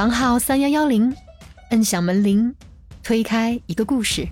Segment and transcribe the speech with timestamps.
[0.00, 1.14] 房号三幺幺零，
[1.72, 2.54] 摁响门铃，
[3.02, 4.26] 推开一个故事。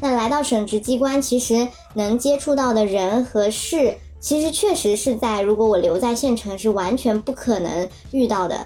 [0.00, 8.64] 那来到省直机关，其实能接触到的人和事，其实确实是在如果我留在县城是完全不可能遇到的。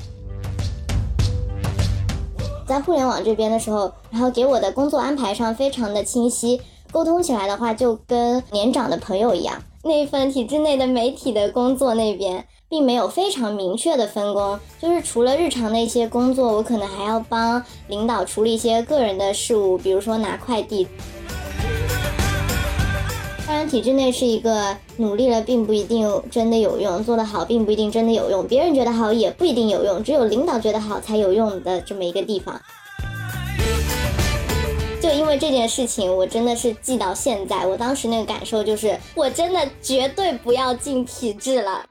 [2.66, 6.60] 在互联网这边的时候，然后给我的工作安排上非常的清晰，
[6.92, 9.56] 沟通起来的话就跟年长的朋友一样。
[9.88, 12.44] 那份体制内的媒体的工作那边。
[12.70, 20.86] 并没有非常明确的分工，就是除了日常的一些工作，我可能还要帮领导处理一些个人的事务，比如说拿快递。
[23.46, 32.60] 当然，体制内是一个努力了并不一定真的有用，做得好并不一定真的有用，别人觉得好也不一定有用，只有领导觉得好才有用的这么一个地方。
[35.08, 37.66] 就因为这件事情，我真的是记到现在。
[37.66, 41.82] 我当时那个感受就是，我真的绝对不要进体制了。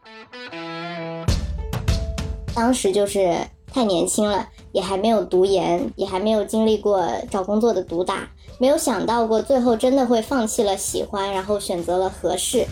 [2.53, 3.35] 当时就是
[3.73, 12.67] 太年轻了，也还没有读研，也还没有经历过找工作的毒打，没有想到过最后真的会放弃了喜欢，然后选择了合适。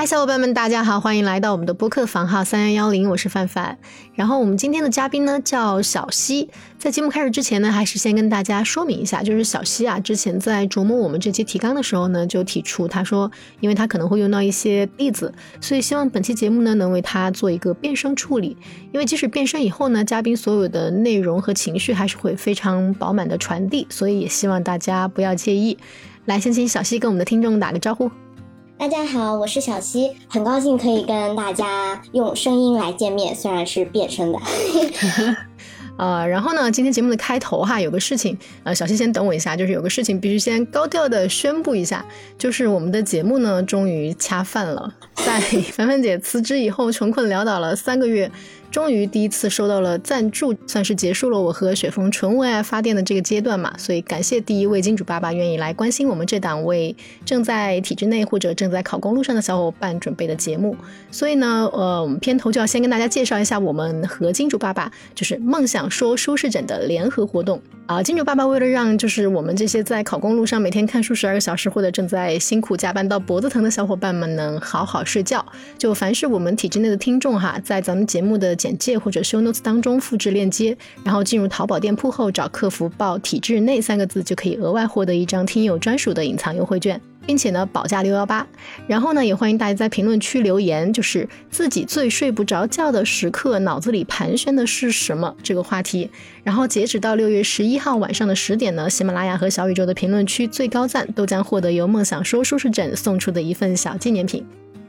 [0.00, 3.76] 嗨，小伙伴们，大家好，欢迎来到我们的播客房号三幺幺零，我是范范。
[4.14, 6.48] 然后我们今天的嘉宾呢叫小溪。
[6.78, 18.56] 在节目开始之前呢，还是先跟大家说明一下，就是小溪啊，之前在琢磨我们这期提纲的时候呢，就提出他说，因为他可能会用到一些例子，所以希望本期节目呢能为他做一个变声处理。
[18.92, 25.76] 因为即使变声以后呢，嘉宾所有的内容和情绪还是会非常饱满的传递，所以也希望大家不要介意。
[26.26, 28.08] 来，先请小溪跟我们的听众打个招呼。
[28.78, 34.38] 大家好，我是小溪，很高兴可以跟大家用声音来见面，虽然是变声的。
[35.98, 42.06] 呃，然后呢，今天节目的开头哈，有个事情，呃，小溪先等我一下，就是有个事情必须先高调的宣布一下，
[42.38, 45.40] 就是我们的节目呢，终于恰饭了，在
[45.74, 48.30] 凡凡姐辞职以后，穷困潦倒了三个月。
[48.70, 53.72] 终于第一次收到了赞助，算是结束了我和雪峰纯为爱发电的这个阶段嘛。
[53.78, 60.76] 所以感谢第一位金主爸爸愿意来关心我们这档为正在体制内或者正在考公路上的小伙伴准备的节目。
[61.10, 68.02] 所以呢，呃，我们片头就要先跟大家介绍一下我们和金主爸爸就是梦想说舒适枕的联合活动啊。
[68.02, 75.44] 金主爸爸为了让就是我们这些在考公路上每天看书十二个小时或者正在辛苦加班到脖子疼的小伙伴们能好好睡觉，
[75.78, 88.46] 就凡是我们体制内的听众哈，在咱们节目的简介或者 show notes 当中复制链接，然后进入淘宝店铺后找客服报“体制内”三个字，就可以额外获得一张听友专属的隐藏优惠券，并且呢保价六幺八。
[88.86, 96.10] 然后呢也欢迎大家在评论区留言，就是自己最睡不着觉的时刻，脑子里盘旋的是什么这个话题。
[96.42, 104.44] 然后截止到六月十一号晚上的十点呢，喜马拉雅和小宇宙的评论区最高赞都将获得由梦想说舒适枕送出的一份小纪念品。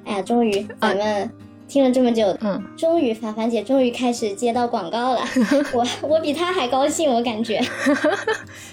[0.05, 1.29] 哎呀，终于咱们。
[1.69, 5.21] 听了这么久，嗯，终于凡凡姐终于开始接到广告了，
[5.71, 7.61] 我我比她还高兴，我感觉。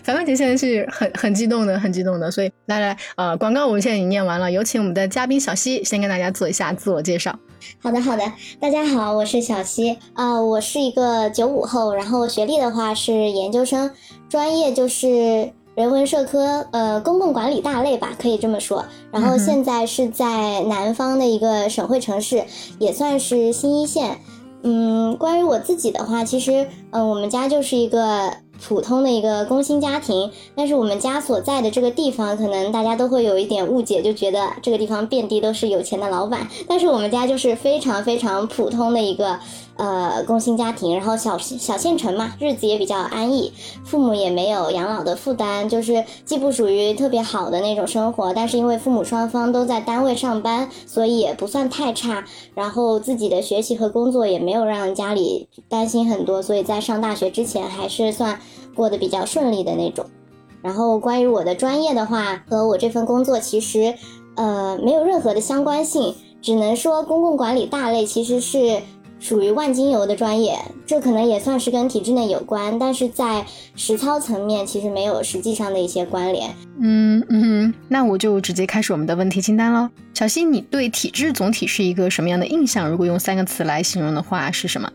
[0.03, 7.39] 凡凡姐现在是很很激动的，很激动的，所以来来，呃，广告我们现在已经念完了，有请我们的嘉宾小溪先跟大家做一下自我介绍。
[7.83, 8.23] 好的好的，
[8.59, 13.91] 大家好，我是小溪，啊，我是一个九五后，然后学历的话是研究生，
[14.31, 15.53] 专业就是。
[15.77, 18.83] 人文社科，呃，公共管理大类吧，可以这么说。
[19.11, 22.43] 然后现在是在南方的一个省会城市，
[22.79, 24.19] 也算是新一线。
[24.63, 28.33] 嗯，关于我自己的话，其实，嗯，我们家就是一个。
[28.59, 36.49] 普通的一个工薪家庭，但是我们家所在的这个地方，可能大家都会有一点误解，就觉得这个地方遍地都是有钱的老板。
[36.67, 39.39] 但是我们家就是非常非常普通的一个
[39.77, 43.53] 呃工薪家庭，然后小小县城嘛，日子也比较安逸，
[43.85, 52.25] 父母也没有养老的负担，就是既不属于特别好的那种生活，但是因为父母双方都在单位上班，所以也不算太差。
[52.55, 58.41] 然后自己的学习和工作也没有让家里担心很多，所以在上大学之前还是算。
[58.77, 60.05] 过得比较顺利的那种，
[60.61, 63.95] 然后关于我的专业的话，和我这份工作其实，
[64.35, 68.83] 呃，没有任何的相关性，只能说公共管理大类其实是
[69.19, 76.55] 属于万金油的专业，这可能也算是跟体制内有关，但是在实操层面其实没有实际上的一些关联。
[76.81, 79.89] 嗯嗯，那我就直接开始我们的问题清单喽。
[80.13, 82.91] 小新，你对体制总体是一个什么样的印象？
[82.91, 84.91] 如果用三个词来形容的话，是什么？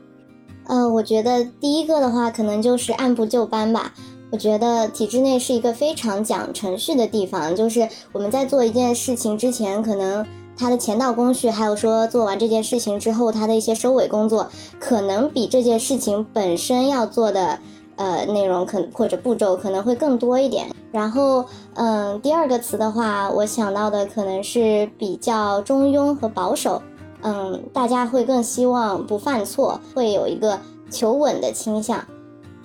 [0.67, 3.93] 呃，我觉得第一个的话，可能就是按部就班吧。
[4.31, 10.25] 我觉得体制内是一个非常讲程序的地方，就是我们在做一件事情之前，可能
[10.61, 14.47] 它的前道工序，还有说做完这件事情之后，它的一些收尾工作，
[14.79, 17.57] 可能比这件事情本身要做的
[17.95, 20.67] 呃内容可或者步骤可能会更多一点。
[20.91, 21.43] 然后，
[21.73, 26.79] 嗯，第二个词的话，我想到的可能是比较中庸和保守。
[27.23, 30.59] 嗯，大家会更希望不犯错，会有一个
[30.91, 32.03] 求稳的倾向。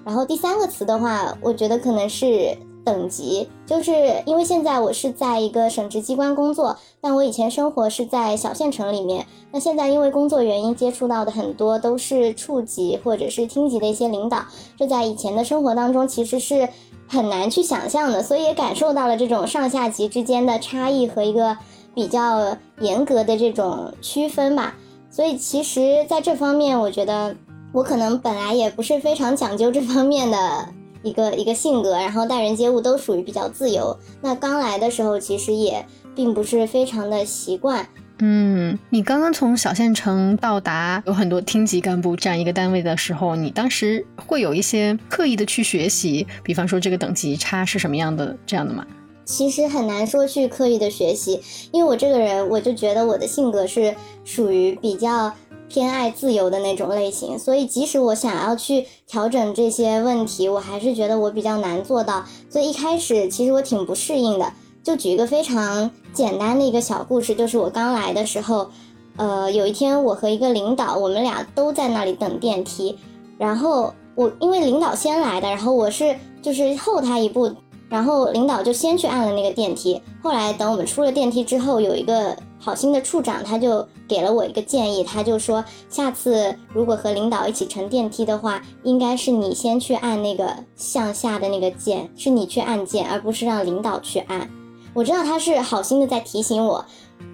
[0.05, 3.93] 然后第三个词的话，我觉得可能是等级，就是
[4.25, 9.27] 因为现在我是在一个省直机关工作，但我以前生活是在小县城里面。
[9.51, 14.45] 那现在因为工作原因，接触到的很多都是处级或者是厅级的一些领导，
[14.79, 16.69] 这在以前的生活当中其实是
[17.09, 21.57] 很难去想象的，所以也感受到了这种上下级之间的差异和一个。
[21.97, 24.75] 比较严格的这种区分吧，
[25.11, 27.35] 所以其实在这方面，我觉得
[27.73, 30.69] 我可能本来也不是非常讲究这方面的
[31.07, 33.97] 一个一个性格，然后待人接物都属于比较自由。
[34.21, 35.87] 那刚来的时候，其实也
[36.17, 37.89] 并不是非常的习惯。
[38.19, 48.85] 嗯，你刚刚从小县城到达有很多厅级干部这样一个单位的时候，你当时会有一些刻意的去学习，比方说这个等级差是什么样的这样的吗？
[49.27, 51.41] 其实很难说去刻意的学习，
[51.73, 53.95] 因为我这个人，我就觉得我的性格是
[54.25, 55.35] 属于比较
[55.69, 62.25] 偏爱自由的那种类型，所以即使我想要去调整这些问题，我还是觉得我比较难做到。
[62.49, 64.53] 所以一开始其实我挺不适应的。
[64.83, 68.69] 就举一个非常简单的一个小故事，就是我刚来的时候，
[69.17, 72.97] 呃，有一天我和一个领导，我们俩都在那里等电梯，
[73.37, 77.51] 然后我因为领导先来的，然后我是就是后他一步。
[77.89, 82.37] 然后领导就先去按了那个电梯，后来等我们出了电梯之后，有一个
[82.67, 94.51] 好心的处长，他就给了我一个建议，他就说下次如果和领导一起乘电梯的话，应该是你先去按那个向下的那个键，是你去按键，而不是让领导去按。
[94.95, 96.85] 我知道他是好心的在提醒我，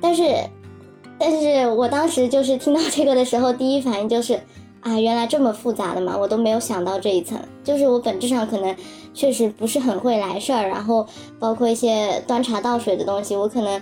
[0.03, 0.35] 但是，
[1.19, 4.39] 但是我当时就是听到这个的时候，第一反应就是。
[4.83, 7.39] 啊，原来这么复杂的嘛，我都没有想到这一层。
[7.63, 8.75] 就是我本质上可能
[9.15, 11.07] 确实不是很会来事儿，然后
[11.39, 13.81] 包括一些端茶倒水的东西，我可能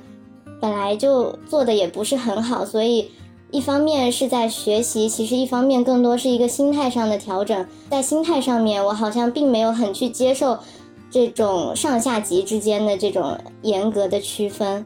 [0.60, 2.64] 本来就做的也不是很好。
[2.64, 3.10] 所以
[3.50, 7.66] 一方面是在学习，其实一方面更多是一个心态上的调整。
[7.90, 10.58] 在心态上面，我好像并没有很去接受
[11.10, 14.84] 这种上下级之间的这种严格的区分。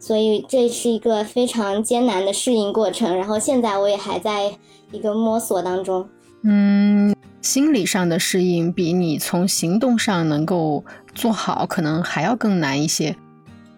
[0.00, 4.56] 所以这是一个非常艰难的适应过程，然后现在我也还在
[4.92, 6.08] 一个摸索当中。
[6.44, 7.12] 嗯，
[7.42, 10.84] 心理上的适应比你从行动上能够
[11.16, 13.16] 做好，可能还要更难一些。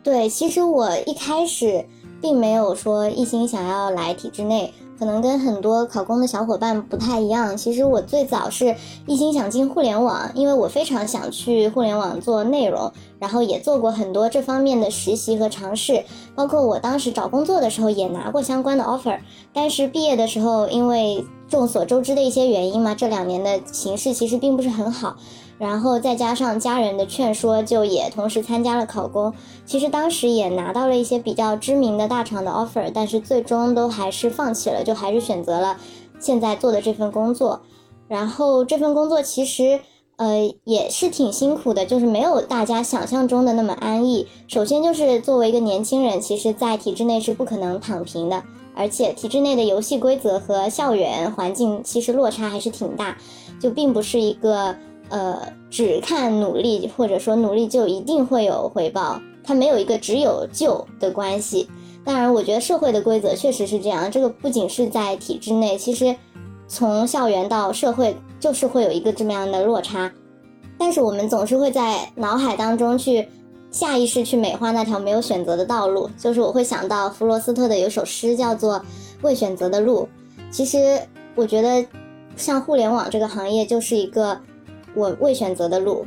[0.03, 1.85] 对，其实我一开始
[2.21, 4.73] 并没有说一心想要来体制内。
[4.99, 7.57] 可能跟很多考公的小伙伴不太一样。
[7.57, 8.77] 其实我最早是
[9.07, 16.05] 一心想进互联网，因为我非常想去互联网做内容，然后也做过很多这方面的实习和尝试。
[16.35, 19.19] 包括我当时找工作的时候也拿过相关的 offer，
[19.55, 25.17] 但是毕业的时候，因为众所周知的一些原因嘛，这两年的形势其实并不是很好。
[25.61, 29.31] 然后再加上家人的劝说，就也同时参加了考公。
[29.67, 35.77] 其实当时也拿到了一些比较知名的大厂的 offer，但是最终都还是放弃了，就还是选择了
[36.19, 37.61] 现在做的这份工作。
[38.09, 39.81] 然后这份工作其实
[40.17, 44.27] 呃也是挺辛苦的，就是没有大家想象中的那么安逸。
[44.49, 48.43] 首先就是作为一个年轻人，其实在体制内是不可能躺平的，
[48.75, 53.19] 而且体制内的游戏规则和校园环境其实落差还是挺大，
[53.61, 54.75] 就并不是一个。
[55.11, 61.69] 呃，只看努力，或者说努力就一定会有回报，它没有一个只有就的关系。
[62.05, 66.15] 当然，我觉得社会的规则确实是这样，这个不仅是在体制内，其实
[66.69, 70.11] 从校园到社会就是会有一个这么样的落差。
[70.79, 73.29] 但是我们总是会在脑海当中去
[73.73, 78.77] 下意识去美化那条没有选择的道路，就是我会想到弗罗斯特的有首诗叫做
[79.23, 80.09] 《未选择的路》。
[80.53, 81.01] 其实
[81.35, 81.85] 我觉得，
[82.37, 84.41] 像互联网这个行业就是一个。
[84.95, 86.05] 我未选择的路，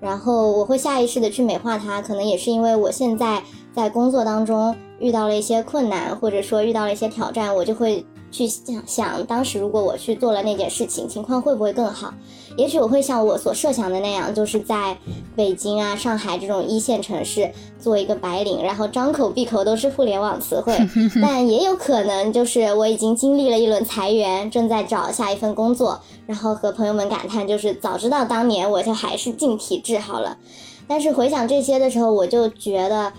[0.00, 3.42] 然后我会下意识的去美化它，可能也是因为我现在
[3.74, 8.04] 在工作当中遇到了一些困难，或者说遇到了一些挑战，我就会。
[8.32, 12.14] 去想想当时如果我去做了那件事情，情况会不会更好？
[12.56, 14.96] 也许我会像我所设想的那样，就是在
[15.36, 20.74] 北京啊、上海这种一线城市做一个白领，然后张口闭口都是互联网词汇。
[21.20, 30.38] 但也有可能就是我已经经历了一轮裁员，正在找下一份工作，然后和朋友们感叹，就是早知道当年我就还是进体制好了。
[30.86, 33.12] 但是回想这些的时候，我就觉得，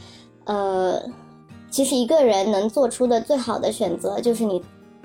[0.46, 1.02] 呃，
[1.70, 4.62] 其实一个人能做出的最好的选择就是你。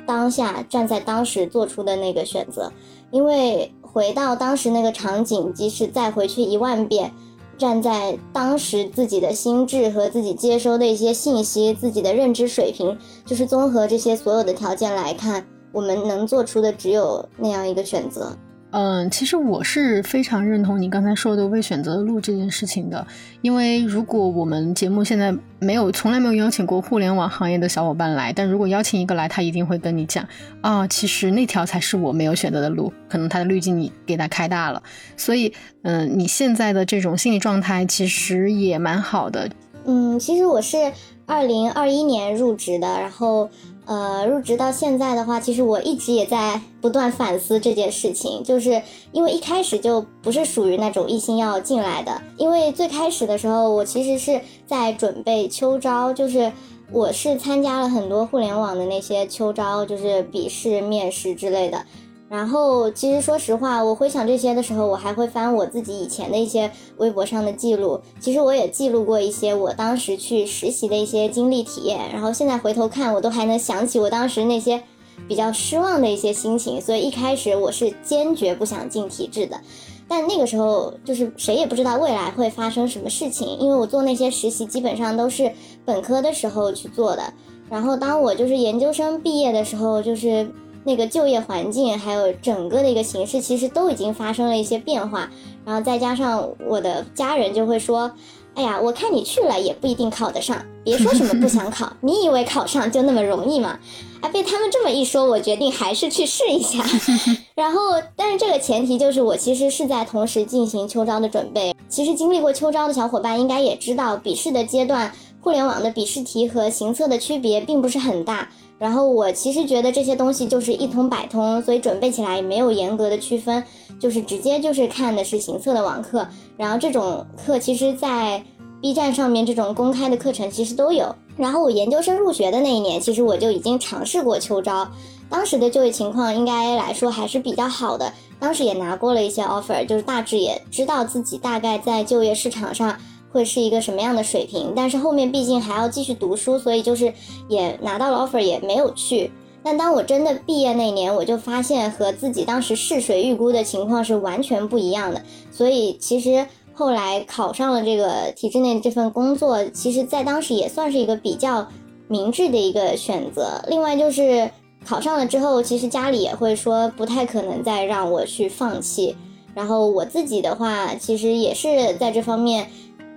[0.06, 2.72] 当下站在当时做出的那个选择，
[3.10, 7.12] 因为回到当时那个场景，即使再回去一万遍，
[7.58, 18.37] 站在当时自己的心智和自己接收的一些信息、自己的认知水平，就是综合这些所有的条件来看，我们能做出的只有那样一个选择。
[18.70, 23.06] 嗯，其实我是非常认同你刚才说的未选择的路这件事情的，
[23.40, 30.22] 因为如果我们节目现在没有从来没有邀请过互联网行业的小伙伴来，但如果邀请一个来，他一定会跟你讲
[30.60, 34.82] 啊，其实那条才是我没有选择的路，可能他的滤镜你给他开大了，
[35.16, 39.48] 所以嗯，你现在的这种心理状态其实也蛮好的。
[39.87, 40.76] 嗯，其实我是
[41.25, 43.48] 二零二一年入职的，然后。
[43.88, 56.52] 呃，入职到现在的话，其实我一直也在不断反思这件事情，就是因为一开始就不是属于那种一心要进来的，因为最开始的时候，我其实是在准备秋招，就是
[56.92, 61.83] 我是参加了很多互联网的那些秋招，就是笔试、面试之类的。
[62.28, 67.99] 然后，其实说实话，我回想这些的时候，我还会翻我自己以前的一些微博上的记录。
[68.20, 71.99] 其实我也记录过一些我当时去实习的一些经历体验。
[72.12, 74.82] 然后现在回头看，我都还能想起我当时那些
[75.26, 76.78] 比较失望的一些心情。
[76.78, 79.58] 所以一开始我是坚决不想进体制的。
[80.06, 85.50] 但那个时候就是谁也不知道未来会发生什么事情，因为我做那些实习基本上都是
[85.82, 87.23] 本科的时候去做的。
[87.70, 90.47] 然后当我就是研究生毕业的时候，就是。
[90.88, 95.30] 那个就业环境还有整个的一个形势，其实都已经发生了一些变化。
[95.66, 98.11] 然后再加上我的家人就会说
[98.57, 103.78] ：“哎呀，我看你去了也不一定考得上，别说什么不想考， 你以为考上就那么容易吗？”
[104.23, 106.83] 啊，被他们这么一说，我决定还是去试一下。
[107.54, 111.73] 然后，但是这个前提就是我其实是在同时进行秋招的准备。
[111.88, 118.49] 其实经历过秋招的小伙伴应该也知道，笔试的阶段，互联网的笔试题和行测的区别并不是很大。
[118.78, 123.62] 然后我其实觉得这些东西就是一通百通，所以准备起来也没有严格的区分，
[123.99, 126.26] 就是直接就是看的是行测的网课。
[126.56, 128.42] 然后这种课其实，在
[128.80, 131.12] B 站上面这种公开的课程其实都有。
[131.37, 134.88] 然后我研究生入学的那一年，其实我就已经尝试过秋招，
[135.28, 142.97] 当时的就业情况应该来说还是比较好的，当时也拿过了一些 offer，就是大致也知道自己大概在就业市场上。
[143.30, 144.73] 会是一个什么样的水平？
[144.75, 147.12] 但是后面毕竟还要继续读书，所以就是
[147.49, 149.30] 也拿到了 offer，也没有去。
[149.62, 155.20] 但当我真的毕业那年，我就发现和自己当时试水预估的情况是完全不一样的。
[155.50, 161.66] 所以其实后来考上了这个体制内这份工作，其实在当时也算是一个比较
[162.06, 163.62] 明智的一个选择。
[163.68, 164.49] 另外就是
[164.87, 169.14] 考上了之后，其实家里也会说不太可能再让我去放弃。
[169.54, 172.70] 然后我自己的话，其实也是在这方面。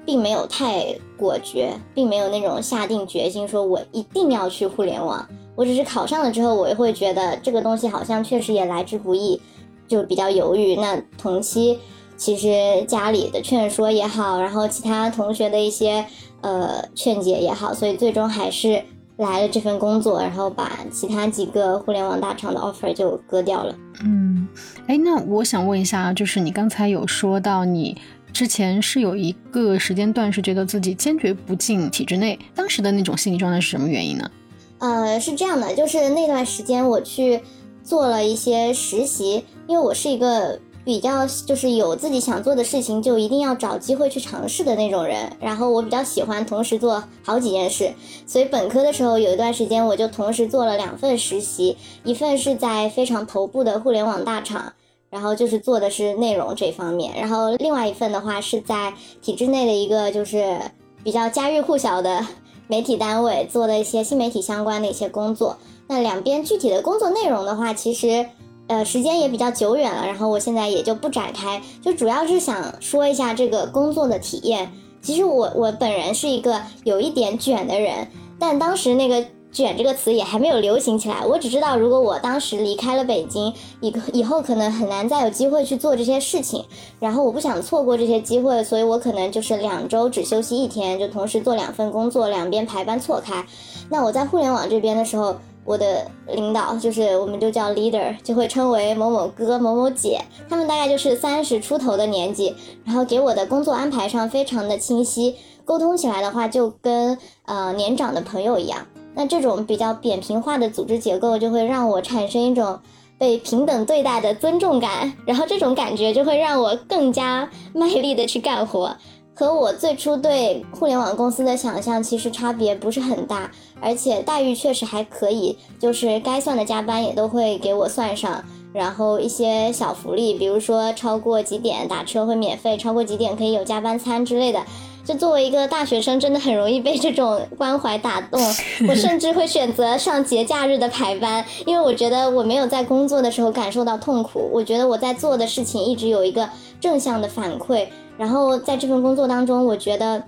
[0.06, 5.28] 并没有太果决，并没有那种下定决心说我一定要去互联网。
[5.56, 9.40] 我只是考上了之后，我也会觉得这个东西好像确实也来之不易，
[9.88, 10.76] 就比较犹豫。
[10.76, 11.78] 那同期
[12.18, 16.06] 其实家里的劝说也好，然后其他同学的一些
[16.42, 18.82] 呃劝解也好，所以最终还是
[19.18, 23.76] 来了这份工作，然后把其他几个互联网大厂的 offer 就割掉了。
[24.04, 24.48] 嗯，
[24.88, 27.96] 哎，那我想问一下，就是你刚才有说到你。
[28.34, 34.32] 之前是有一个时间段是觉得自己坚决不进体制内，当时的那种心理状态是什么原因呢？
[34.80, 37.40] 呃，是这样的，就是那段时间我去
[37.84, 47.94] 做了一些实习，因为我是一个比较就是有自己想做的事情就一定要找机会去尝试的那种人，然后我比较喜欢同时做好几件事，
[48.26, 54.74] 所以本科的时候有一段时间我就同时做了两份实习，一份是在非常头部的互联网大厂。
[55.12, 60.58] 然后就是做的是内容这方面，然后另外一份的话是在体制内的一个就是
[61.04, 62.26] 比较家喻户晓的
[62.68, 65.58] 媒体单位做的一些新媒体相关的一些工作。
[65.88, 68.26] 那两边具体的工作内容的话，其实
[68.68, 74.72] 呃时间也比较久远了，然后我现在也就不展开，就主要是想说一下这个工作的体验。
[75.02, 78.08] 其实我我本人是一个有一点卷的人，
[78.40, 79.26] 但当时那个。
[79.52, 86.64] 卷这个词也还没有流行起来，我只知道如果我当时离开了北京，以以后可能很难再有机会去做这些事情，
[87.00, 93.46] 然后我不想错过这些机会，所以我可能就是两周只休息一天，就同时做两份工作，两边排班错开。
[93.90, 102.56] 那我在互联网这边的时候，我的领导就是我们就叫 leader，就会称为某某哥、某某姐，他们大概就是三十出头的年纪，
[102.86, 108.88] 然后给我的工作安排上非常的清晰，沟通起来的话就跟呃年长的朋友一样。
[109.14, 112.80] 那这种比较扁平化的组织结构，就会让我产生一种
[113.18, 118.96] 被平等对待的尊重感，然后这种感觉就会让我更加卖力的去干活，
[119.36, 123.52] 和我最初对互联网公司的想象其实差别不是很大，
[123.82, 134.64] 而且待遇确实还可以，就是该算的加班也都会给我算上，然后一些小福利，比如说超过几点打车会免费，超过几点可以有加班餐之类的。
[135.04, 138.40] 就作为一个大学生，真的很容易被这种关怀打动。
[138.88, 144.50] 我甚至会选择上节假日的排班，因为我觉得我没有在工作的时候感受到痛苦。
[144.54, 146.48] 我觉得我在做的事情一直有一个
[146.80, 147.88] 正向的反馈。
[148.18, 150.22] 然后在这份工作当中，我觉得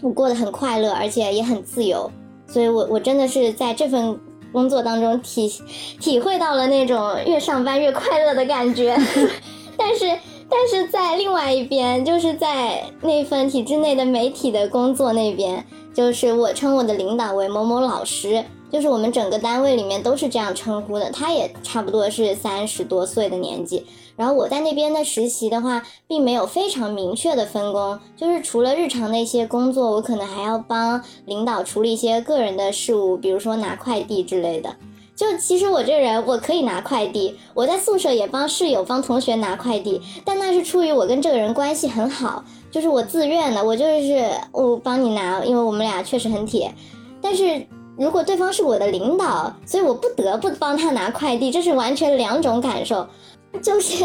[0.00, 2.08] 我过得很快乐，而且也很自由。
[2.46, 4.16] 所以我我真的是在这份
[4.52, 5.52] 工作当中体
[6.00, 8.96] 体会到了那种越上班越快乐的感觉。
[9.76, 10.06] 但是。
[10.48, 21.10] 但是在另外一边，就是在那份体制内的媒体的工作那边，就是我称我的领导为某某老师，就是我们整个单位里面都是这样称呼的。
[21.10, 23.86] 他也差不多是三十多岁的年纪。
[24.16, 34.76] 然后我在那边的实习的话，并没有非常明确的分工，就是除了日常的一些工作，我可能还要帮领导处理一些个人的事务，比如说拿快递之类的。
[35.16, 46.74] 就其实我这人我可以拿快递，我在宿舍也帮室友、帮同学拿快递，但那是出于我跟这个人关系很好，就是我自愿的，我就是我帮你拿，因为我们俩确实很铁。
[47.22, 47.64] 但是
[47.96, 53.06] 如果对方是我的领导，所以我不得不帮他拿快递，这是完全两种感受。
[53.62, 54.04] 就是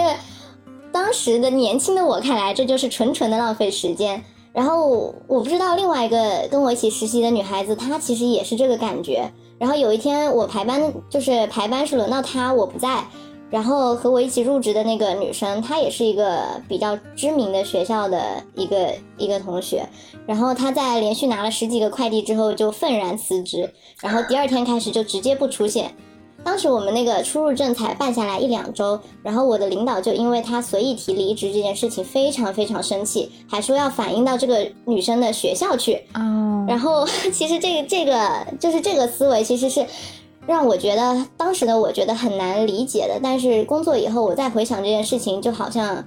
[0.91, 4.23] 当时的年轻的我看来，这就是纯纯的浪费时间。
[4.53, 9.31] 然后我不知道另外一个跟我一起实习的女孩子，她其实也是这个感觉。
[9.59, 13.03] 然后有一天我排班，就是排班是轮到他，我不在。
[13.51, 19.83] 然后和我一起入职的那个女生，她也是一个比较知名的学校的一个一个同学。
[20.27, 23.73] 然后她在连续拿了十几个快递之后，就愤然辞职。
[24.01, 25.91] 然后第二天开始就直接不出现。
[26.43, 35.95] 当时我们那个出入证才办下来一两周，然后我的领导就因为他随意提离职这件事情非常非常生气，还说要反映到这个女生的学校去。
[36.15, 39.85] 哦，然后 其实这个这个就是这个思维其实是
[40.47, 46.03] 让我觉得当时的我觉得很难理解的，但是工作以后我再回想这件事情，就好像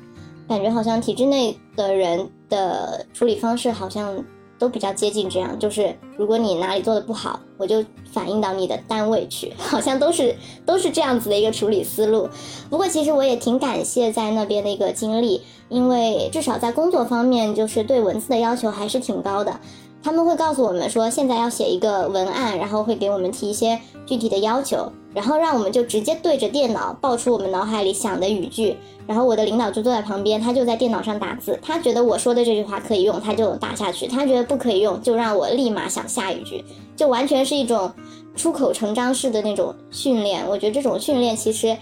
[0.49, 4.23] 感觉好像体制内的人的处理方式好像。
[4.63, 12.29] 都比较接近这样，就是如果你哪里做的不好，我就反映到你的单位去， 好像都是都是这样子的一个处理思路。
[12.71, 19.59] 不过其实我也挺感谢在那边的一个经历，因为至少在工作方面，就是对文字的要求还是挺高的。
[20.03, 36.65] 他们会告诉我们说，现在要写一个文案，然后会给我们提一些具体的要求，然后让我们就直接对着电脑报出我们脑海里想的语句，然后我的领导就坐在旁边，他就在电脑上打字，他觉得我说的这句话可以用，他就打下去；他觉得不可以用，就让我立马想下一句，
[36.97, 37.93] 就完全是一种
[38.35, 40.45] 出口成章式的那种训练。
[40.49, 41.77] 我觉得这种训练其实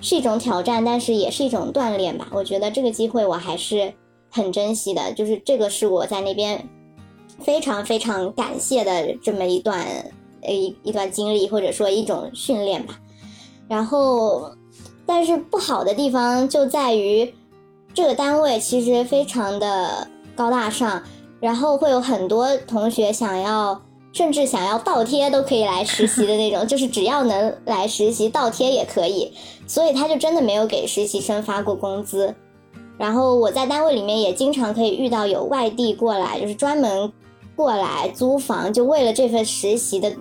[0.00, 2.26] 是一种挑战，但是也是一种锻炼吧。
[2.32, 3.92] 我觉得这个机会我还是
[4.30, 6.66] 很珍惜的，就是这个是我在那边。
[7.40, 9.84] 非常非常感谢的这么一段，
[10.42, 12.98] 呃一一段经历或者说一种训练吧。
[13.68, 14.50] 然后，
[15.04, 17.34] 但是不好的地方就在于，
[17.92, 21.02] 这个单位其实非常的高大上，
[21.40, 23.80] 然后会有很多同学想要，
[24.12, 29.32] 甚至想要倒贴都可以来实习的那种，就是只要能来实习倒贴也可以。
[29.66, 32.34] 所以他就真的没有给实习生发过工资。
[32.96, 37.12] 然后我在单位里面也经常可以遇到有外地过来，就是专门。
[37.56, 40.12] 过来租房，就为了这份实习的，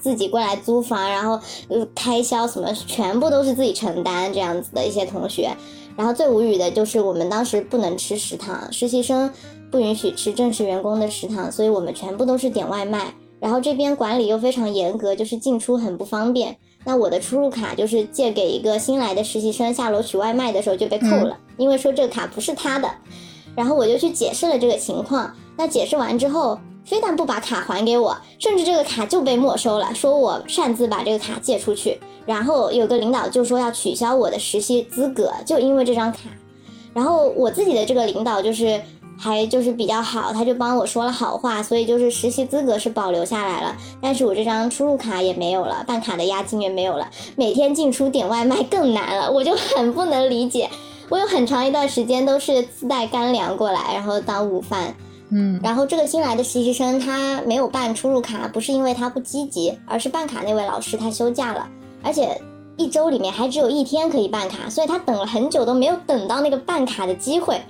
[0.00, 5.50] 自己过来租房，然后呃开销什么全部都是自己承担这样子的一些同学，
[5.96, 9.30] 然后最无语的就是我们当时不能吃食堂，实习生
[9.70, 16.56] 不允许吃正式员工的食堂，所以我们全部都是点外卖，然后这边管理又非常严格，就是进出很不方便。
[16.82, 22.90] 那我的出入卡就是借给一个新来的实习生下楼取外卖的时候就被扣了，因为说这个卡不是他的，
[23.54, 25.32] 然后我就去解释了这个情况。
[25.56, 32.00] 那解释完之后，非但不把卡还给我，甚至这个卡就被没收了，说我擅自把这个卡借出去。
[32.26, 36.18] 然后有个领导就说要取消我的实习资格，就因为这张卡。
[36.92, 38.80] 然后我自己的这个领导就是
[39.18, 50.68] 还就是比较好，他就帮我说了好话，所以就是实习资格是保留下来了，但是我这张出入卡也没有了，办卡的押金也没有了，每天进出点外卖更难了，我就很不能理解。
[51.10, 54.94] 我有很长一段时间都是自带干粮过来，然后当午饭。
[55.32, 61.68] 嗯，然后这个新来的实习生他没有办出入卡，不是因为他不积极，而是办卡那位老师他休假了，
[62.02, 62.40] 而且
[62.76, 67.60] 一周里面还只有一天可以办卡，所以他等了很久都没有等到那个办卡的机会，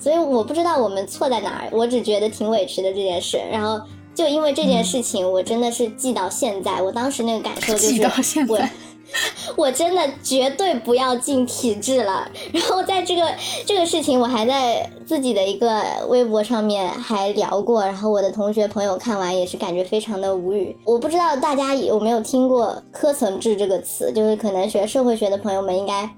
[0.00, 3.38] 所以我不知道我们错在哪儿，我只觉得挺委屈的这件事。
[3.52, 3.80] 然后
[4.12, 8.68] 就因为这件事情，我真的是记到现在，我当时那个感受就是记到现在，
[9.56, 12.30] 我真的绝对不要进体制了。
[12.52, 13.22] 然后在这个
[13.64, 17.84] 这个事情，我还在自己的一个微博上面还聊过。
[17.84, 20.76] 然后我的同学朋友看完也是感觉非常的无语。
[20.84, 26.08] 我不知道大家有没有听过“科层制”这个词，就是可能学社会学的朋友们应该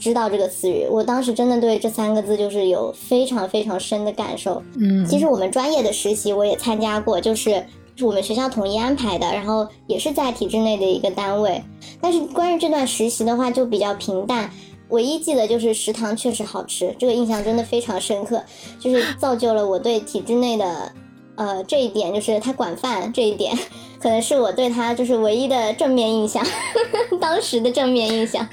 [0.00, 0.86] 知道这个词语。
[0.90, 4.62] 我当时真的对这三个字就是有非常非常深的感受。
[4.80, 7.64] 嗯，其实我们专业的实习我也参加过，就是。
[7.98, 11.60] 是我们学校统一安排的，然后也是在体制内的一个单位。
[12.00, 14.48] 但是关于这段实习的话，就比较平淡。
[14.90, 18.40] 唯一记得就是食堂确实好吃，这个印象真的非常深刻，
[18.78, 20.92] 就是造就了我对体制内的，
[21.34, 23.52] 呃，这一点就是他管饭这一点，
[24.00, 26.42] 可能是我对他就是唯一的正面印象，
[27.20, 28.48] 当时的正面印象。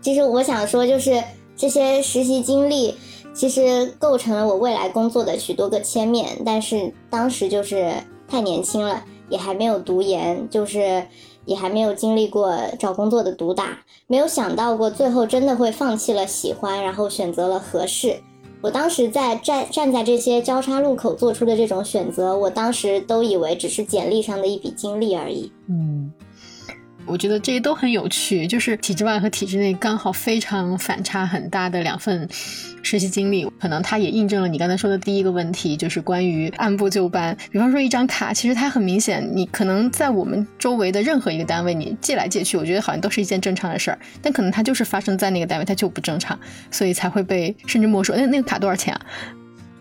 [0.00, 1.20] 其实我想说，就是
[1.56, 2.94] 这些实习经历，
[3.34, 7.92] 其实构成了我未来工作的许多个切面，但是当时就是。
[8.28, 11.06] 太年轻了，也还没有读研，就是
[11.44, 18.16] 也还没有经历过找工作的毒打，没有想到过最后真的会放弃了喜欢，然后选择了合适。
[18.60, 25.52] 我当时在站站在这些交叉路口做出的这种选择，我当时都以为只是简历上的一笔经历而已。
[25.68, 26.12] 嗯。
[27.06, 32.28] 我觉得这些都很有趣，就是体制外和体制内刚好非常反差很大的两份
[32.82, 37.36] 实习经历，可能它也印证了你刚才说的第一个问题，就是关于按部就班。
[37.50, 46.38] 比方说一张卡，其实它很明显，你可能在我们周围的任何一个单位，你借来借去，我觉得好像都是一件正常的事儿，但可能它就是发生在那个单位，它就不正常，
[46.70, 48.14] 所以才会被甚至没收。
[48.16, 49.00] 那那个卡多少钱啊？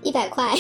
[0.04, 0.54] 一百块，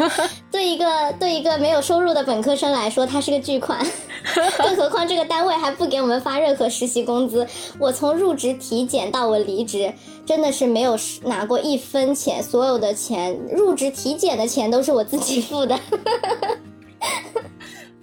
[0.50, 0.84] 对一个
[1.18, 3.84] 对一个没有收入的本科生来说，它是个巨款。
[4.58, 7.46] 更何况这个单位还不给我们发任何实习工资。
[7.78, 9.92] 我从入职体检到我离职，
[10.26, 15.78] 真的是没有拿过一分钱，所有的钱，入职体检的钱都是我自己付的。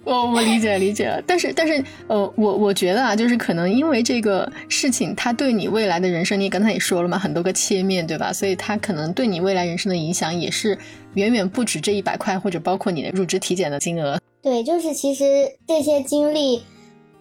[0.08, 8.32] 我我理解理解，但是但是呃，我我觉得啊，就是可能因为这个事情，它对你未来的人生，你刚才也说了嘛，很多个切面对吧？
[8.32, 10.78] 所以它可能对你未来人生的影响也是
[11.14, 14.18] 远远不止这一百块，或者包括你的入职体检的金额。
[14.40, 15.24] 对，就是其实
[15.66, 16.62] 这些经历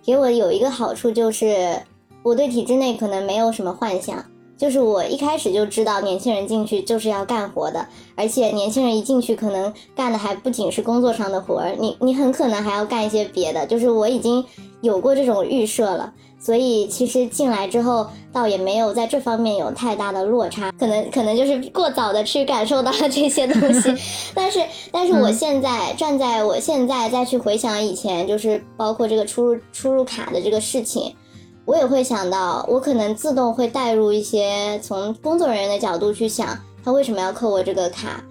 [0.05, 1.81] 给我有一个好处，就是
[2.23, 4.23] 我对体制内可能没有什么幻想。
[4.57, 13.65] 就是我一开始就知道，年轻人进去就是要干活的，而且年轻人一进去，可能干的还不仅是工作上的活儿，你你很可能还要干一些别的。
[13.67, 14.43] 就是我已经
[14.81, 23.95] 有过这种预设了，所以其实进来之后，倒也没有在这方面有太大的落差，可能可能就是过早的去感受到了这些东西。
[24.33, 24.59] 但是，
[24.91, 31.13] 但是我现在站在我现在再去回想以前，就是包括这个出入出入卡的这个事情。
[31.67, 38.23] 我也会想到，我可能自动会带入一些从工作人员的角度去想，他为什么要扣我这个卡？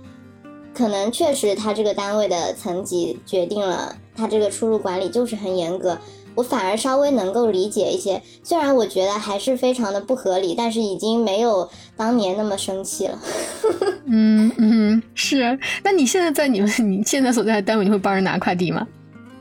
[0.74, 5.98] 可能确实他这个单位的层级决定了他这个出入管理就是很严格。
[6.34, 13.18] 我反而稍微能够理解一些，虽然我觉得还是非常的不合理，但是已经没有当年那么生气了。
[14.08, 15.58] 嗯嗯，是。
[15.84, 18.86] 那你现在在你们你现在所在的单位，你会帮人拿快递吗？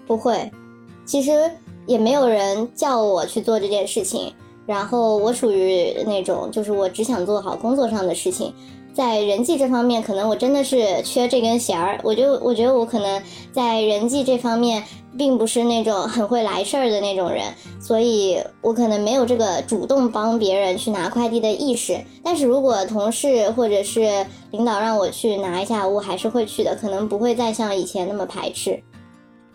[0.05, 0.51] 不会，
[1.05, 1.49] 其实。
[1.85, 4.33] 也没有人叫我去做这件事情，
[4.65, 8.53] 然后我属于那种，就是我只想做好工作上的事情，
[8.93, 11.99] 在人际这方面，可能我真的是缺这根弦儿。
[12.03, 13.21] 我就我觉得我可能
[13.51, 14.83] 在人际这方面，
[15.17, 17.43] 并不是那种很会来事儿的那种人，
[17.79, 21.97] 所以我可能没有这个主动帮别人去拿快递的意识。
[22.23, 28.81] 但是如果同事或者是领导让我去拿一下，我还是会去的，可能不会再像以前那么排斥。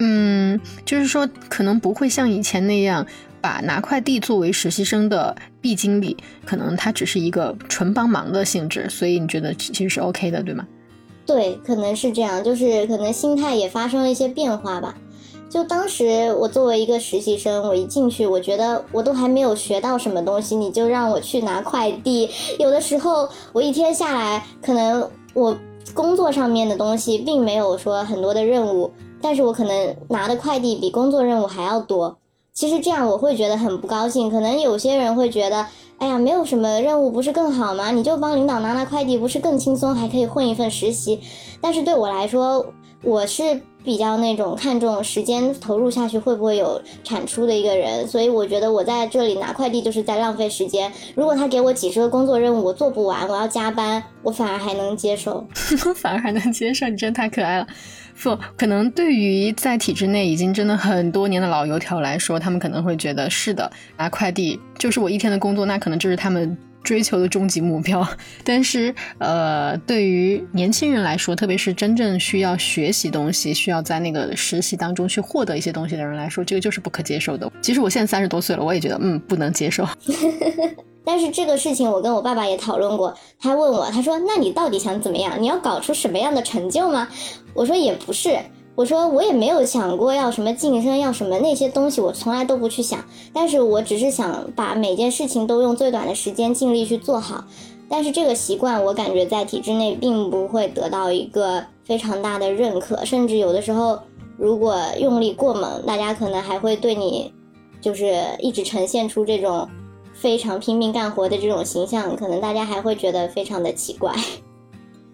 [0.00, 3.06] 嗯，就是说，可能不会像以前那样
[3.40, 10.66] 把拿快递作为实习生的必经历，可能它只是一个纯帮忙的性质，所以你觉得其实是 OK 的，对吗？
[11.26, 14.94] 对，可能是这样，就是可能心态也发生了一些变化吧。
[15.50, 25.54] 就当时我作为一个实习生，我一进去，我觉得我都还没有学到什么东西，你就让我去拿快递，有的时候我一天下来，可能我
[25.92, 28.90] 工作上面的东西并没有说很多的任务。
[29.20, 32.18] 但是我可能拿的快递比工作任务还要多，
[32.52, 34.30] 其实这样我会觉得很不高兴。
[34.30, 35.66] 可能有些人会觉得，
[35.98, 37.90] 哎呀，没有什么任务不是更好吗？
[37.90, 41.20] 你就帮领导拿拿快递不是更轻松，还可以混一份实习。
[41.60, 42.66] 但是对我来说，
[43.02, 50.92] 我是比较那种看重时间投入下去会不会有产出的一个人，所以我觉得我在这里拿快递就是在浪费时间。
[51.14, 55.46] 如果他给我几十个工作任务，我做不完，我要加班，我反而还能接受，
[55.96, 57.66] 反而还能接受，你真太可爱了。
[58.22, 68.06] 不，可能对于在体制内已经真的很多年的老油条来说，他们可能会觉得是的，拿快递就是我一天的工作，那可能就是他们追求的终极目标。
[68.44, 77.50] 但是，呃，对于年轻人来说，特别是真正需要学习东西、需要在那个实习当中去获得一些东西的人来说，这个就是不可接受的。
[77.62, 79.88] 其实我现在三十多岁了，我也觉得，嗯，不能接受。
[81.04, 85.40] 但是这个事情我跟我爸爸也讨论过，他问我，他说：“那你到底想怎么样？
[85.40, 87.08] 你要搞出什么样的成就吗？”
[87.54, 88.38] 我说：“也不是。”
[88.76, 93.04] 我说我也没有想过要什么晋升，要什么那些东西，我从来都不去想。
[93.32, 97.44] 但是我只是想把每件事情都用最短的时间尽力去做好。
[97.90, 103.98] 但是这个习惯，我感觉在体制内并不会得到一个非常大的认可，甚至有的时候，
[104.38, 107.34] 如果用力过猛，大家可能还会对你，
[107.82, 109.68] 就是一直呈现出这种
[110.20, 114.14] 非常拼命干活的这种形象，可能大家还会觉得非常的奇怪。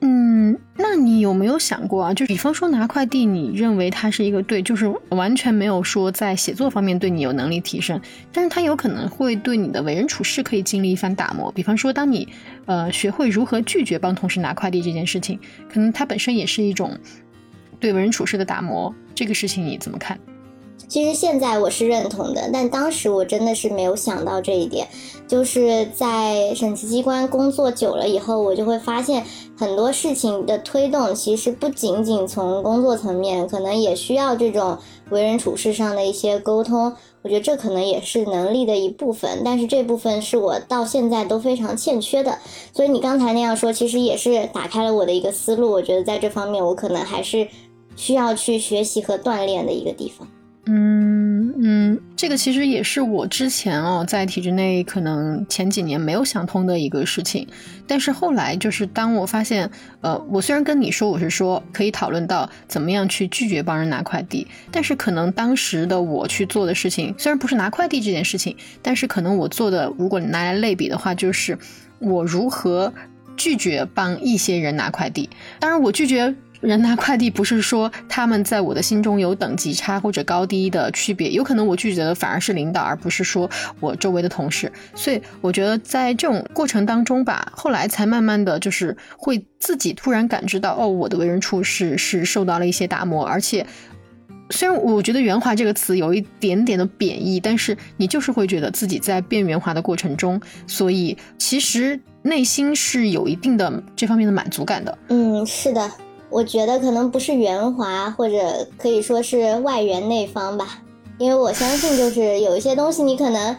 [0.03, 2.13] 嗯，那你有没有想过啊？
[2.13, 7.99] 就比方说拿快递，你认为它是一个对，就是完全没有说在写作方面对你有能力提升，
[8.33, 11.51] 但是它有可能会对你的为人处事可以经历一番打磨。
[11.53, 12.29] 比方说，当你
[12.67, 15.39] 呃学会如何拒绝帮同事拿快递这件事情，
[15.73, 16.99] 可能它本身也是一种
[17.81, 18.95] 对为人处事的打磨。
[19.15, 20.19] 这个事情你怎么看？
[20.89, 24.87] 其实现在我是认同的，但当时我真的是没有想到这一点。
[25.27, 29.25] 就是在审计机关工作久了以后，我就会发现
[29.59, 34.79] 很多事情的推动，其实不仅仅从工作层面，可能也需要这种
[35.11, 36.93] 为人处事上的一些沟通。
[37.23, 42.39] 我觉得这可能也是能力的一部分，但是这部分是我到现在都非常欠缺的。
[42.73, 45.73] 所以你刚才那样说，其实也是打开了我的一个思路。
[45.73, 47.49] 我觉得在这方面，我可能还是
[47.97, 50.29] 需要去学习和锻炼的一个地方。
[50.69, 57.47] 嗯嗯，这个其实也是我之前哦在体制内可能前几年没有想通的一个事情，
[57.87, 71.57] 但是后来就是当我发现，呃，我虽然跟你说我是说可以讨论到怎么样去拒绝帮人拿快递，但是可能当时的我去做的事情虽然不是拿快递这件事情，但是可能我做的如果拿来类比的话，就是
[72.01, 72.93] 我如何
[73.37, 76.35] 拒绝帮一些人拿快递，当然我拒绝。
[76.61, 84.71] 人拿快递不是说他们在我的心中有等级差或者高低的区别，有可能我拒绝的反而是领导，而不是说我周围的同事。
[84.95, 93.25] 所以我觉得在这种过程当中吧，后来才慢慢的就是会自己突然感知到，哦，我的为人处事是受到了一些打磨。
[93.25, 93.67] 而且
[94.51, 104.99] 虽然我觉得圆滑这个词有一点点的贬义，但是你就是会觉得自己在变圆滑的过程中，所以其实内心是有一定的这方面的满足感的。
[105.09, 105.91] 嗯，是的。
[106.29, 110.83] 我觉得可能不是圆滑，或者可以说是外圆内方吧，
[111.19, 113.57] 因为我相信，就是有一些东西，你可能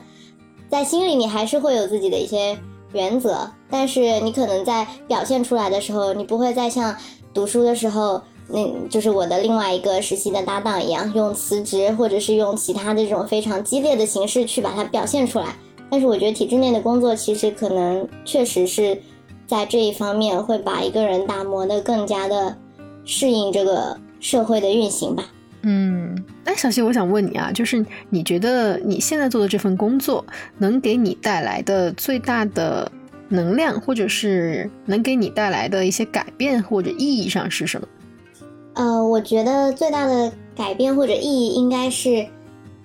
[0.69, 2.57] 在心里你还是会有自己的一些
[2.91, 6.95] 原则，但是你可能在表现出来的时候，你不会再像
[7.33, 15.55] 读书的时候，那就是我的另外一个实习的搭档一样，用辞职或者是用其他的这种非常激烈的形式去把它表现出来。
[15.89, 19.01] 但是我觉得体制内的工作其实可能确实是。
[19.47, 22.55] 在这一方面会把一个人打磨的更加的
[23.05, 25.23] 适应这个社会的运行吧。
[25.61, 30.23] 嗯，哎，小溪，我想问你啊，就是你觉得你现在做的这份工作
[30.57, 32.91] 能给你带来的最大的
[33.29, 37.87] 能量，或者是能给你带来的一些改变或者意义上是什么？
[38.75, 42.27] 呃，我觉得最大的改变或者意义应该是。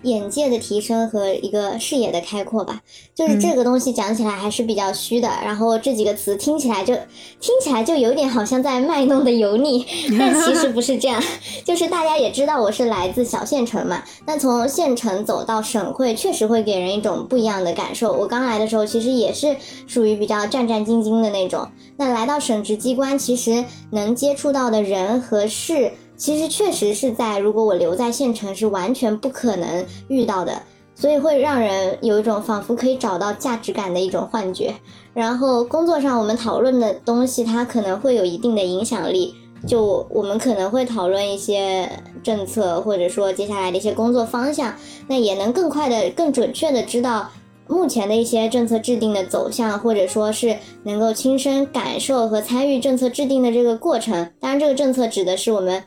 [0.03, 2.81] 眼界的提升和一个视野的开阔吧，
[3.15, 5.29] 就是这个东西讲起来还是比较虚的。
[5.45, 6.95] 然后这几个词听起来就
[7.41, 9.85] 听起来就有点好像在卖弄的油腻，
[10.19, 11.23] 但其实不是这样。
[11.65, 18.13] 就是大家也知道我是来自小县城嘛，那从县城走到省会，确实会给人一种不一样的感受。
[18.13, 21.69] 我刚来的时候其实也是属于比较战战兢兢的那种。
[21.97, 25.93] 那来到省直机关，其实能接触到的人和事。
[26.23, 30.63] 其实确实是在，如果我留在县城是完全不可能遇到的，
[30.95, 34.73] 所以会让人有一种仿佛可以找到价值感的一种幻觉。
[35.13, 39.35] 然后工作上我们讨论的东西，它可能会有一定的影响力。
[39.67, 41.91] 就我们可能会讨论一些
[42.23, 44.73] 政策，或者说接下来的一些工作方向，
[45.09, 47.29] 那也能更快的、更准确的知道
[47.67, 54.31] 目前的一些政策制定的走向，或者说是能够亲身感受和参与政策制定的这个过程。
[54.39, 55.83] 当然，这个政策指的是我们。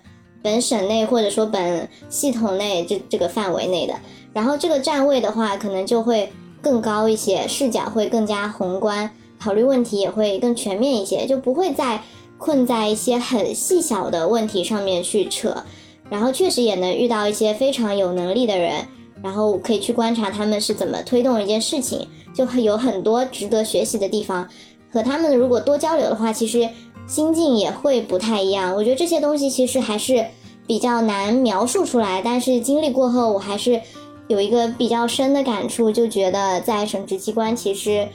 [0.46, 3.96] 本省内或者说本系统内这这个范围内的，
[4.32, 6.32] 然后这个站位的话，可能就会
[6.62, 12.00] 更高一些，视角会更加宏观，考虑问题也会更全面一些，就不会再
[12.38, 15.64] 困在一些很细小的问题上面去扯。
[16.12, 18.86] 然后确实也能遇到一些非常有能力的人，
[19.24, 24.48] 然后可以去观察他们是怎么推动一件事情，就有很多值得学习的地方。
[24.92, 26.70] 和他们如果多交流的话，其实。
[27.08, 30.26] 心境也会不太一样，我觉得这些东西其实还是
[30.66, 32.22] 比较难描述出来。
[32.24, 33.80] 但是经历过后，我还是
[34.28, 38.08] 有一个比较深的感触，就觉得在省直机关其实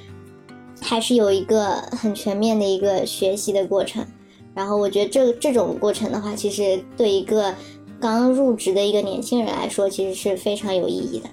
[0.80, 4.04] 还是有一个很全面的一个学习的过程。
[4.52, 7.54] 然后我觉得这这种过程的话，其实对一个
[8.00, 11.28] 刚入职的一个年轻人来说，其实是非常有意义的。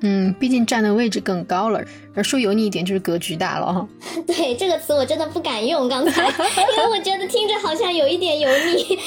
[0.00, 1.82] 嗯，毕竟站的位置更高了，
[2.14, 3.88] 而说油腻一点就是格局大了哈。
[4.26, 8.98] 对这个词我真的不敢用，刚才， 因为我觉得听着好像有一点油腻。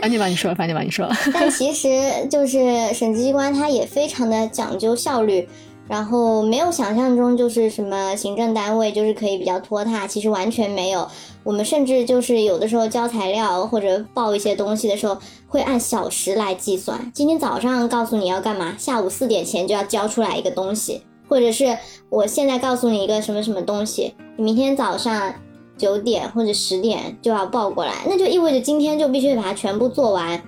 [0.00, 1.14] 赶紧把你说了，赶紧把你说了。
[1.32, 1.88] 但其实
[2.30, 2.58] 就是
[2.94, 5.46] 审计机关，它也非常的讲究效率。
[5.90, 11.08] 然后没有想象中就是什么行政单位，就是可以比较拖沓，其实完全没有。
[11.42, 17.10] 我们甚至就是有的时候交材料或者报一些东西的时候，会按小时来计算。
[17.12, 21.76] 今天早上告诉你要干嘛，下午四点前就要交出来一个东西，或者是
[22.08, 25.34] 我现在告诉你一个什么什么东西，你明天早上
[25.76, 30.40] 九点或者十点就要报过来，那就意味着今天就必须把它全部做完。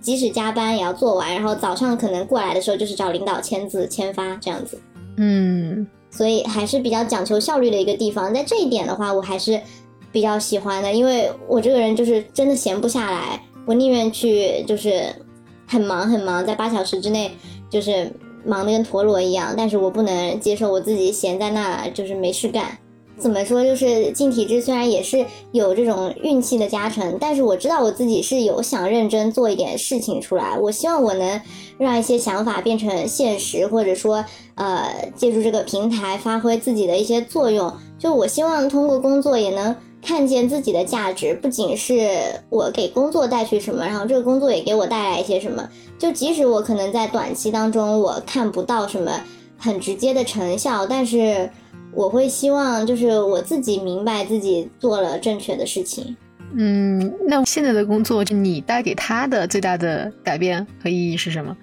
[0.00, 4.80] 即使加班也要做完，然后早上可能过来的时候就是找领导签字签发这样子，
[5.18, 8.32] 嗯，所以还是比较讲求效率的一个地方。
[8.32, 9.60] 在这一点的话，我还是
[10.12, 15.02] 比较喜欢的，因为我这个人就是真的闲不下来，我宁愿去就是
[15.66, 17.32] 很忙很忙，在八小时之内
[17.68, 18.10] 就是
[18.44, 22.78] 忙得跟陀螺一样，但是我不能接受我自己闲在那就是没事干。
[23.18, 23.64] 怎么说？
[23.64, 30.56] 就是进体制虽然也是有这种运气的加成，但是我知道我自己是有想认真做一点事情出来。
[30.58, 31.40] 我希望我能
[31.78, 37.72] 让一些想法变成现实，或者说，呃，借助这个平台发挥自己的一些作用。
[37.98, 42.08] 就我希望通过工作也能看见自己的价值，不仅是
[42.48, 45.68] 我给工作带去什么，然后这个工作也给我带来一些什么。
[45.98, 49.20] 就即使我可能在短期当中我看不到什么
[49.58, 51.50] 很直接的成效，但是。
[51.94, 56.16] 我会希望就是我自己明白自己做了正确的事情。
[56.54, 61.56] 嗯，那现在的工作，就你带给他的最大的改变和意义是什么？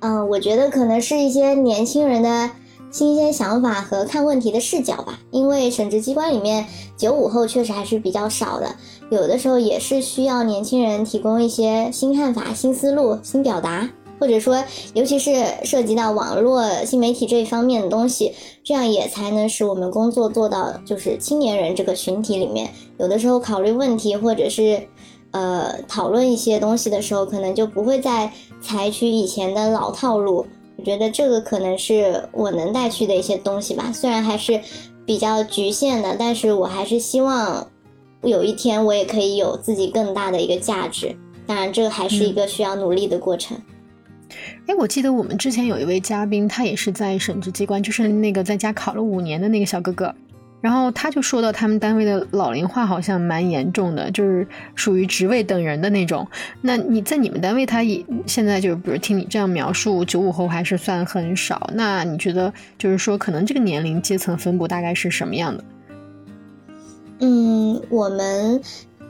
[0.00, 2.50] 嗯，我觉得可能是一些年轻人的
[2.90, 5.18] 新鲜想法和看问题的视角吧。
[5.30, 6.64] 因为省直机关里面
[6.96, 8.74] 九五后确实还是比较少的，
[9.10, 13.88] 有的时候也是需要年轻人提供一些新看法、新思路、新表达。
[14.20, 15.32] 或者说，尤其是
[15.64, 24.86] 涉及到网络新媒体这一方面的东西，这样也才能使我们工作做到，就是青年人这个群体里面，有的时候考虑问题或者是，
[25.30, 28.30] 呃，讨论一些东西的时候，可能就不会再
[28.60, 30.44] 采取以前的老套路。
[30.76, 34.60] 我觉得这个可能是我能带去的一些东西吧，虽然还是
[35.04, 37.66] 比较局限的，但是我还是希望
[38.22, 41.16] 有一天我也可以有自己更大的一个价值。
[41.46, 43.56] 当然，这个还是一个需要努力的过程。
[44.66, 50.14] 哎，我记得我们之前有一位嘉宾，他也是在省直机关，就是那个在家考了五年的那个小哥哥，
[50.60, 56.26] 然后他就说到他们单位的老龄化好像蛮严重的，就是属于职位等人的那种。
[56.60, 61.70] 那你在你们单位，他也现在就是比如听你这样描述，九五后还是算很少。
[61.74, 65.64] 那你觉得就是说，可能这个年龄阶层分布大概是什么样的？
[67.20, 68.60] 嗯，我们。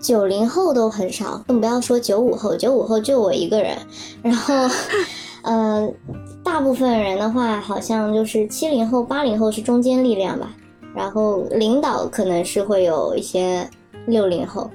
[0.00, 2.56] 九零后都很少，更不要说九五后。
[2.56, 3.76] 九五后就我一个人，
[4.22, 4.54] 然后，
[5.44, 5.92] 呃，
[6.42, 10.56] 大部分人的话，好像就是七零后、八零后是中坚力量吧。
[10.94, 13.68] 然后领导可能是会有一些
[14.06, 14.70] 六零后，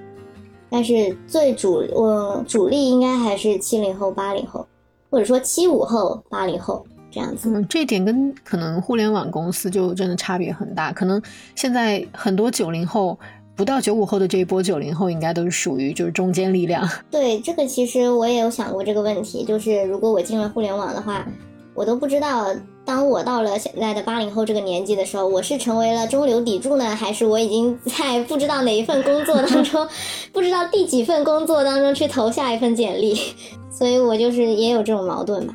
[0.69, 4.65] 但是最主我主力应该还是七零后、八零后，
[5.09, 7.49] 或者说七五后、八零后这样子。
[7.49, 10.93] 嗯，这一点跟可能互联网公司就真的差别很大。
[10.93, 11.21] 可能
[11.55, 13.17] 现在很多九零后。
[13.56, 16.88] 不到九五后的这一波九零后，应该都是属于就是中坚力量。
[17.10, 21.26] 对，这个其实我也有想过这个问题，就是如果我进了互联网的话，
[21.74, 22.48] 我都不知道，
[22.84, 29.88] 当我到了现在的八零后这个年纪的时候，我是成为了中流砥柱呢，还是我已经在不知道哪一份工作当中，
[30.34, 33.18] 不知道第几份工作当中去投下一份简历？
[33.72, 35.54] 所以我就是也有这种矛盾吧。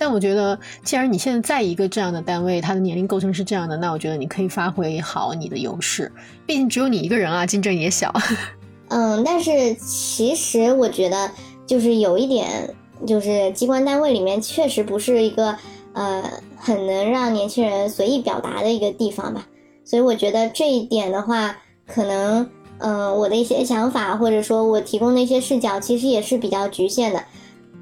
[0.00, 6.10] 但我觉得，既然你现在在一个这样的单位，它的年龄构成是这样的，那我觉得你可以发挥好你的优势。
[6.46, 8.10] 毕竟只有你一个人啊，竞争也小。
[8.88, 11.30] 嗯，但是其实我觉得，
[11.66, 12.74] 就是有一点，
[13.06, 15.54] 就是机关单位里面确实不是一个
[15.92, 16.24] 呃
[16.56, 19.46] 很能让年轻人随意表达的一个地方吧。
[19.84, 21.54] 所以我觉得这一点的话，
[21.86, 27.22] 可能嗯我的一些想法，或者说我提供的一些视角，其实也是比较局限的。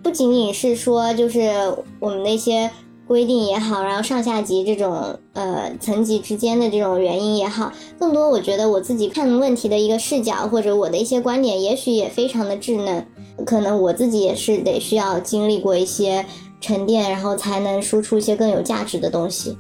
[0.03, 1.51] 不仅仅是说，就是
[2.01, 2.71] 我们那些
[3.07, 13.07] 规定也好，然后上下级这种呃层级之间的这种原因也好，更多我觉得我自己看问题的一个视角或者我的一些观点，也许也非常的稚嫩，
[13.45, 16.25] 可能我自己也是得需要经历过一些
[16.61, 19.57] 沉淀，然后才能输出一些更有价值的东西。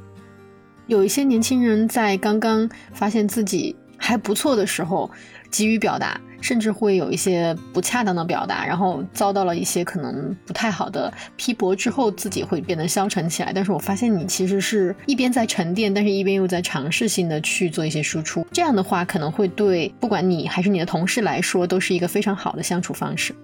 [0.86, 3.76] 有一些年轻人在刚刚发现自己。
[4.00, 5.10] 还不错的时候，
[5.50, 13.52] 急于表达，甚至会有一些不恰当的表达，然后遭到了一些可能不太好的批驳之后，自己会变得消沉起来。
[13.52, 18.46] 但是我发现你其实是一边在沉淀，但是一边又在尝试性的去做一些输出。
[18.52, 23.34] 这样的话，可能会对不管你还是你的同事来说，都是一个非常好的相处方式。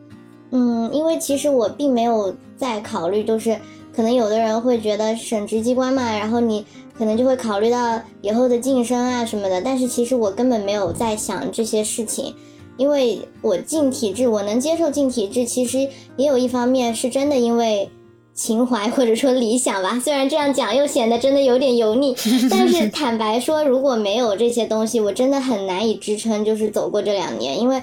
[0.51, 3.59] 嗯，因为其实我并没有在考虑，就是
[3.95, 6.65] 可能有的人会觉得省直机关嘛，然后你。
[6.97, 12.33] 可能就会考虑到以后的晋升啊什么的，但是其实我根本没有在想这些事情，
[12.77, 17.89] 因为我进体制，我能接受进体制，其实也有一方面是真的因为
[18.35, 20.01] 情怀或者说理想吧。
[20.01, 22.15] 虽然这样讲又显得真的有点油腻，
[22.51, 27.81] 但是坦白说，如果没有这些东西，我真的很难以支撑，就是走过这两年，因为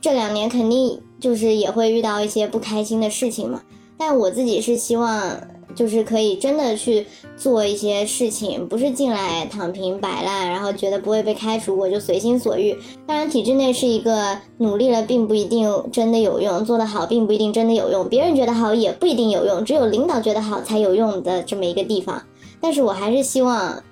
[0.00, 3.62] 这两年肯定就是也会遇到一些不开心的事情嘛。
[3.98, 5.40] 但我自己是希望。
[5.74, 7.06] 就是可以真的去
[7.36, 12.76] 做一些事情，不是进来躺平摆烂，然后觉得不会被开除，我就随心所欲。
[13.06, 22.22] 当然，体制内是一个努力了并不一定真的有用，做得好并不一定真的有用，别人觉得好也不一定有用，只有领导觉得好才有用的这么一个地方。
[22.60, 23.82] 但是我还是希望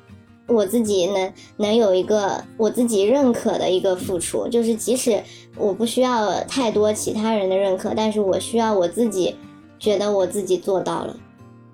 [0.47, 5.23] 我自己能能有一个我自己认可的一个付出，就是即使
[5.57, 9.35] 我不需要太多其他人的认可，但是我需要我自己
[9.79, 11.17] 觉得我自己做到了。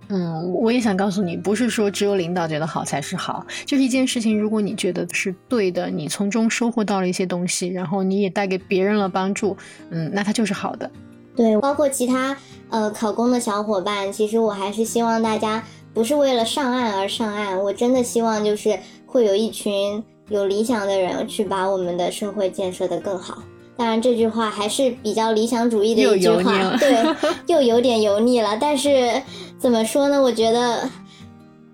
[0.09, 9.57] 嗯，我也想告诉你，不是说只有领导觉得好才是好，就是一件事情，如果你觉得是对的，你从中收获到了一些东西，然后你也带给别人了帮助，
[9.91, 10.91] 嗯，那它就是好的。
[11.37, 12.37] 对，包括其他
[12.71, 23.43] 呃考公的小伙伴，其实我还是希望大家不是为了上岸而上岸，我真的希望就是会有一群有理想的人去把我们的社会建设得更好。
[23.77, 27.05] 当然，这句话还是比较理想主义的一句话，对，
[27.49, 28.57] 又有点油腻了。
[28.61, 29.21] 但是
[29.65, 30.21] 怎么说呢？
[30.21, 30.87] 我觉得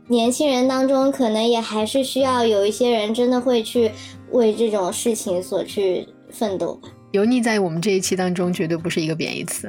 [0.07, 3.91] 年轻人当中可能也还是需要有一些人真的会去
[4.31, 6.89] 为这种事情所去奋斗吧。
[7.11, 9.69] 油腻在我们这一期当中绝对不是一个贬义词，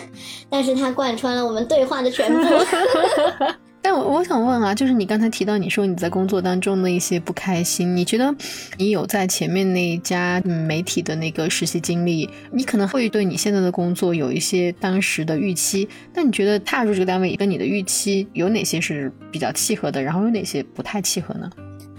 [0.48, 2.40] 但是它贯穿了我们对话的全部。
[3.90, 8.34] 但我我想问啊，就是你刚才提到你说你在工作当中的一些不开心，你觉得
[8.76, 21.50] 你有在前面那一家媒体的那个实习经历，你可能会对你现在的工作有一些当时的预期，那你觉得踏入这个单位跟你的预期有哪些是比较契合的，然后有哪些不太契合呢？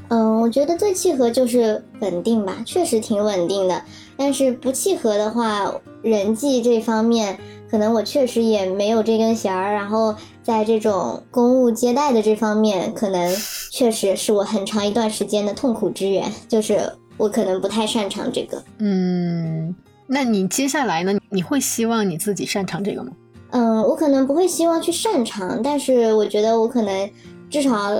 [0.09, 3.81] 嗯，我觉得最契合就是稳定吧，确实挺稳定的。
[4.15, 5.73] 但是不契合的话，
[6.03, 7.35] 人际这方面，
[7.67, 10.15] 可能我确实也没有这根弦儿，然后。
[10.49, 13.35] 在这种公务接待的这方面，可能
[13.69, 18.63] 确实是我很长一段时间的痛苦之源，就是我可能不太擅长这个。
[18.79, 19.75] 嗯，
[20.07, 21.13] 那你接下来呢？
[21.29, 23.11] 你会希望你自己擅长这个吗？
[23.51, 27.07] 嗯，我可能不会希望去擅长，但是我觉得我可能
[27.47, 27.95] 至少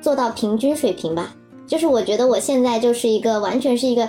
[0.00, 1.36] 做到平均水平吧。
[1.66, 4.08] 就是我觉得我现在就是一个完全是一个。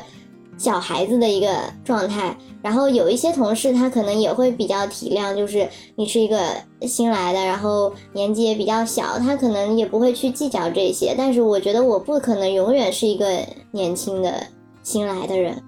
[0.61, 1.47] 小孩子的一个
[1.83, 6.37] 状态，然后有一些同事他可能也会比较体谅，就是你是一个
[6.81, 11.15] 新来的，然后年纪也比较小，他可能也不会去计较这些。
[11.17, 13.39] 但是我觉得我不可能永远是一个
[13.71, 14.45] 年轻的
[14.83, 15.59] 新来的人，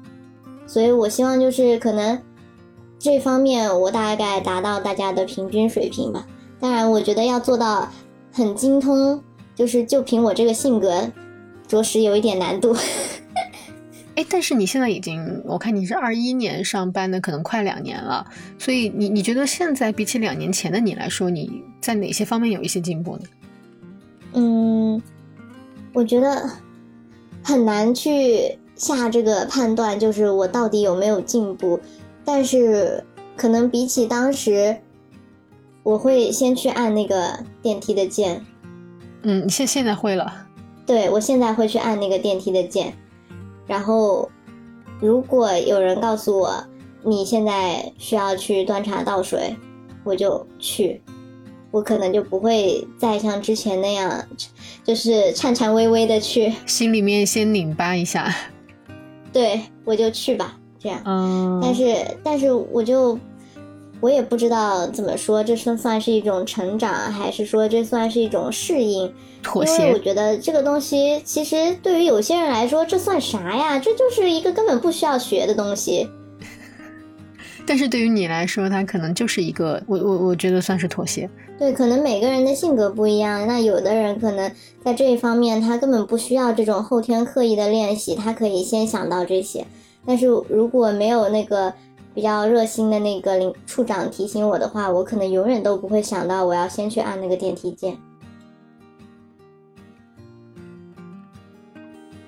[0.68, 2.22] 所以我希望就是可能
[3.00, 6.24] 这方面我大概达到大家的平均水平吧。
[6.60, 7.91] 当然，我觉得要做到
[8.32, 9.20] 很精通，
[9.56, 11.10] 就是就凭我这个性格，
[11.68, 12.76] 着实有一点难度。
[14.16, 18.26] 哎，但是你现在已经，我看你是二一年上班的，可能快两年了，
[18.59, 23.24] 所以你你觉得现在比起两年前的你来说，你在哪些方面有一些进步呢？
[24.34, 25.01] 嗯，
[25.93, 26.47] 我觉得
[27.43, 31.80] 很难去下这个判断，就是我到底有没有进步，
[32.24, 33.03] 但是
[33.36, 34.78] 可能比起当时，
[35.82, 38.45] 我会先去按那个电梯的键。
[39.24, 40.47] 嗯，现现在会了。
[40.86, 42.93] 对，我现在会去按那个电梯的键。
[43.66, 44.30] 然后，
[44.99, 46.64] 如果有人告诉我
[47.03, 49.55] 你现在需要去端茶倒水，
[50.03, 51.01] 我就去，
[51.72, 54.26] 我可能就不会再像之前那样，
[54.84, 58.34] 就是颤颤巍巍的去，心里面先拧巴一下。
[59.32, 61.01] 对，我就去吧，这样。
[61.05, 61.59] 嗯。
[61.61, 63.18] 但是，但是我就。
[64.04, 69.10] 我也不知道怎么说，这算算是一种成长，还是说这算是一种适应？
[69.41, 69.72] 妥协。
[69.78, 73.80] 因为我觉得这个东西，其实对于有些人来说，这算啥呀？
[73.80, 76.10] 这就是一个根本不需要学的东西。
[77.66, 81.30] 但是对于你来说，它可能就是一个，我我我觉得算是妥协。
[81.58, 84.51] 对，可能每个人的性格不一样，那有的人可能
[84.84, 89.66] 在这一方面，他根本不需要这种后天刻意的练习，他可以先想到这些。
[90.06, 91.74] 但是如果没有那个。
[92.14, 97.97] 比较热心的那个领处长提醒我的话，我可能永远都不会想到我要先去按那个电梯键。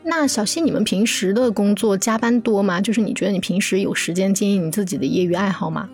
[0.03, 2.79] 那小溪，你们平时的工作加班多吗？
[2.79, 5.89] 就是你觉得你平时有时间经营你自己的业余爱好吗？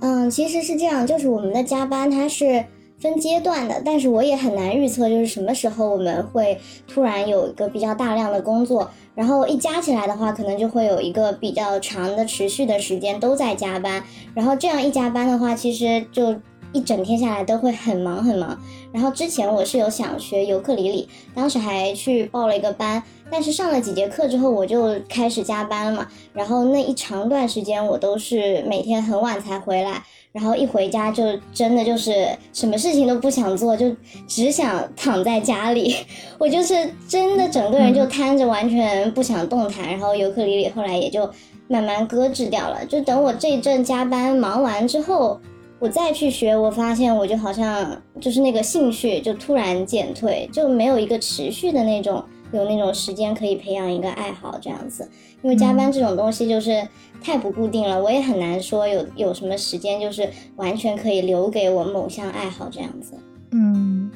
[0.00, 2.64] 嗯，其实是这样，就是我们的加班它是
[3.02, 14.02] 分阶段的，但是我也很难预测，就是什么时候我们会突然有一个比较大量的工作，然后一加起来的话，可能就会有一个比较长的持续的时间都在加班，
[14.34, 16.36] 然后这样一加班的话，其实就。
[16.72, 18.58] 一整天下来都会很忙很忙，
[18.92, 30.02] 然后之前我是有想学尤克里里，当时还去报了一个班，但是上了几节课之后我就开始加班了嘛，然后那一长段时间我都是每天很晚才回来，
[30.32, 33.94] 然后一回家就真的就是什么事情都不想做，就
[34.26, 35.94] 只想躺在家里，
[36.38, 41.28] 我就是真的整个人就瘫着，完全不想动弹，然后尤克里里后来也就
[41.68, 45.38] 慢慢搁置掉了，就等我这一阵加班忙完之后。
[45.82, 52.22] 我再去学，我发现我就好像就是那个兴趣就突然减退，就没有一个持续的那种
[52.52, 55.10] 有那种时间可以培养一个爱好这样子。
[55.42, 56.86] 因为加班这种东西就是
[57.20, 63.14] 太不固定了，我也很难说有有什么时间就是完全可以留给我某项爱好这样子。
[63.50, 64.08] 嗯，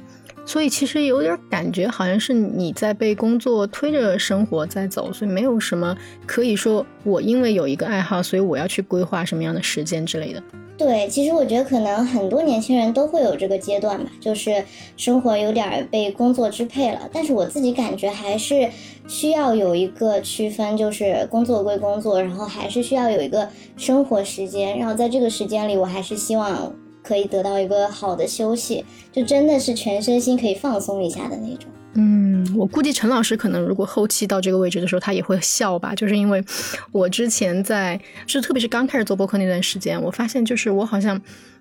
[0.47, 5.95] 所以其实有点感觉好像是你在被工作推着生活在走，所以没有什么
[6.25, 10.43] 可以说我因为有一个爱好，所以我要去规划什么样的时间之类的。
[10.79, 14.63] 对，其实我觉得可能很多年轻人都会有这个阶段吧，就是
[14.97, 17.09] 生活有点被工作支配了。
[17.11, 18.69] 但是我自己感觉还是
[19.09, 24.79] 需要有一个区分，就是工作归工作，然后还是需要有一个生活时间。
[24.79, 26.71] 然后在这个时间里，我还是希望
[27.07, 31.71] 可以得到一个好的休息，就真的是全身心可以放松一下的那种。
[31.95, 35.95] 嗯，我估计陈老师可能如果后期到这个位置的时候，他也会笑吧。
[35.95, 36.45] 就是因为
[36.93, 41.19] 我之前在，就特别是刚开始做播客那段时间，我发现就是我好像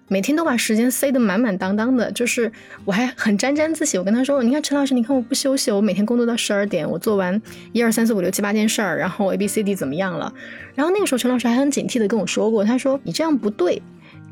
[0.10, 2.52] 每天都把时间塞得满满当当的，就是
[2.84, 3.98] 我还很沾沾自喜。
[3.98, 7.42] 我跟他说：“你看陈老师，你看我不休息，我每天工作到十二点，我做完
[7.72, 10.34] 一二三四五六七八件事儿，然后 A B C D 怎么样了？”
[10.76, 13.82] 然后那个时候陈老师还很警惕的跟我说过，他说：“你这样不对。”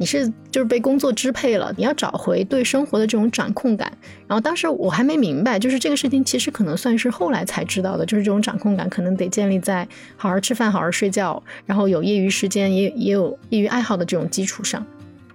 [0.03, 3.89] 你是就是被工作支配了，你要找回对生活的这种掌控感。
[4.27, 9.87] 然后当时我还没明白，就是这个事情其实可能算是后来才知道的，就是这种掌控感可能得建立在
[10.17, 14.85] 好好吃饭、好好睡觉，然后有业余时间也也有业余爱好的这种基础上。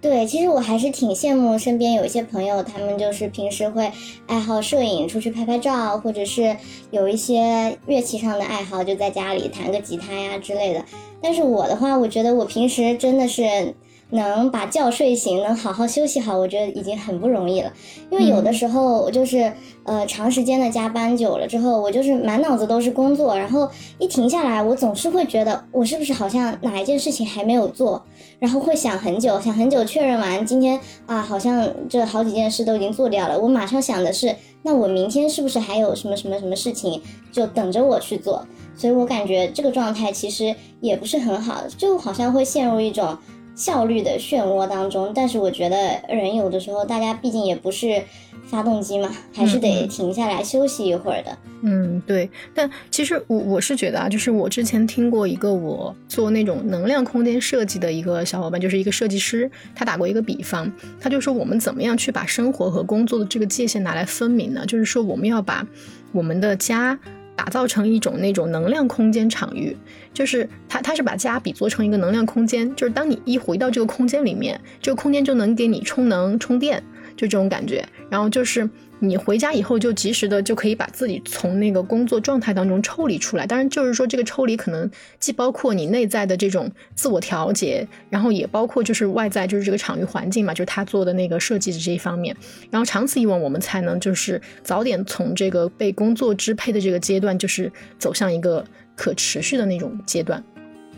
[0.02, 3.90] 对，其实我还是挺羡慕身边有一些朋友，他们就是平时会
[4.26, 6.54] 爱好摄影，出去拍拍照，或者是
[6.90, 10.84] 有一些乐器上的爱好，就在家里弹个吉他呀之类的。
[11.22, 13.74] 但是我的话，我觉得我平时真的是。
[14.10, 17.70] 能把觉睡醒，能好好休息好，我觉得已经很不容易了。
[18.10, 19.52] 因为有的时候我就是
[19.84, 28.02] 呃长时间的加班久了之后，我就是满脑子都是工作，然后一停下来，我总是会觉得我是不是好像哪一件事情还没有做，
[28.38, 38.46] 然后会想很久， 想很久确认完今天啊，好像这好几件事都已经做掉了，我马上想的是，那我明天是不是还有什么什么什么事情就等着我去做？
[38.74, 43.18] 所以我感觉这个状态其实也不是很好，就好像会陷入一种。
[43.58, 45.76] 效率的漩涡当中，但是我觉得
[46.08, 48.00] 人有的时候，大家毕竟也不是
[48.46, 51.36] 发动机嘛，还是得停下来休息一会儿的。
[51.62, 52.30] 嗯，对。
[52.54, 64.64] 但其实我我是觉得啊，就是我之前听过一个我做那种能量空间设计的一个小伙伴，就是一个设计师，他打过一个比方，他就说我们怎么样去把生活和工作的这个界限拿来分明呢？
[64.66, 65.66] 就是说我们要把
[66.12, 66.96] 我们的家。
[67.36, 69.76] 打造成一种那种能量空间场域，
[70.18, 76.82] 就是它，它是把家比作成一个能量空间，就是当你一回到这个空间里面，这个空间就能给你充能充电，
[77.16, 78.68] 就这种感觉，然后就是。
[79.00, 83.46] 你回家以后就及时的就可以把自己从那个工作状态当中抽离出来。
[83.46, 84.90] 当然，就是说这个抽离可能
[85.20, 92.36] 既包括你内在的这种自我调节，然后也包括就是外在就是这个场域环境嘛，就是他做的那个设计的这一方面。
[92.72, 98.64] 然后长此以往，我们才能就是早点从这个被工作支配的这个阶段，就是走向一个
[98.98, 100.42] 可持续的那种阶段。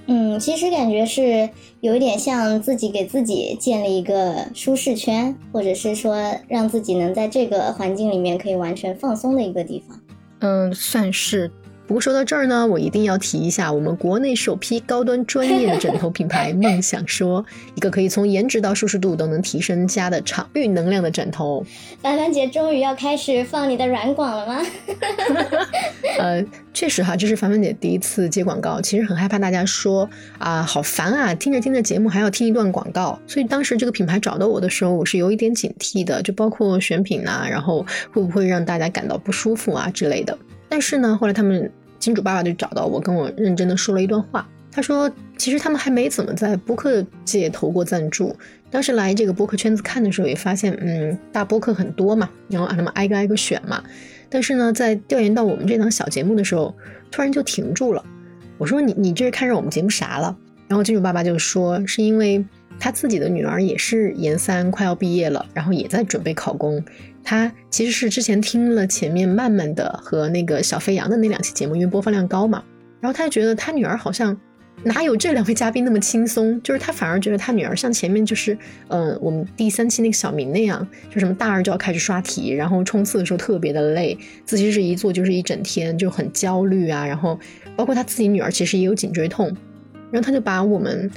[0.07, 1.49] 嗯，其实感觉是
[1.81, 6.17] 有一点像自己给自己建立一个舒适圈，或者是说
[6.49, 10.01] 让自己能在这个环境里面可以完全放松的一个地方。
[10.41, 11.49] 嗯，算是。
[11.91, 21.67] 不过说到这儿呢，我一定要提一下我们国内首批高端专业的枕头品牌梦想说，一个可以从颜值到舒适度都能提升家的场域能量的枕头。
[22.01, 24.63] 凡凡姐终于要开始放你的软广了吗？
[26.21, 26.41] 呃，
[26.73, 40.39] 确实哈，这是凡凡姐第一次接广告，其实很害怕大家说啊好烦啊，听着听着节目还要听一段广告，所以当时这个品牌找到我的时候，我是有一点警惕的，就包括选品啊，然后会不会让大家感到不舒服啊之类的。
[40.69, 41.69] 但是呢，后来他们。
[42.01, 44.49] 金主爸爸就找到我，跟我认真的说了一段话。
[44.73, 48.35] 他说，其实他们还没怎么在播客界投过赞助。
[48.71, 53.83] 当时来这个播客圈子看的时候，也发现，嗯，大播客很多嘛，然后让他们挨个挨个选嘛。
[54.29, 56.75] 但是呢，在调研到我们这档小节目的时候，
[57.11, 58.05] 突然就停住了。
[58.59, 60.37] 我说，你你这是看上我们节目啥了？
[60.69, 62.45] 然后金主爸爸就说，是因为
[62.79, 66.81] 他自己的女儿也是研三，快要毕业了，然后也在准备考公。
[67.23, 72.63] 他其实是之前听了前面慢慢的和那个小飞扬的那两期节目，因为播放量高嘛，
[73.01, 74.39] 然后他就觉得他女儿好像。
[74.83, 76.59] 哪有这两位嘉宾那么轻松？
[76.63, 78.57] 就是他反而觉得他女儿像前面就是，
[78.89, 84.17] 嗯，我们第三期那个小明那样，就什么大二就要开始刷题，然后冲刺的时候特别的累，
[84.47, 87.07] 自习室一坐就是一整天，就很焦虑啊。
[87.07, 87.39] 然后
[87.77, 89.55] 包括他自己女儿其实也有颈椎痛，
[90.11, 91.11] 然后他就把我们。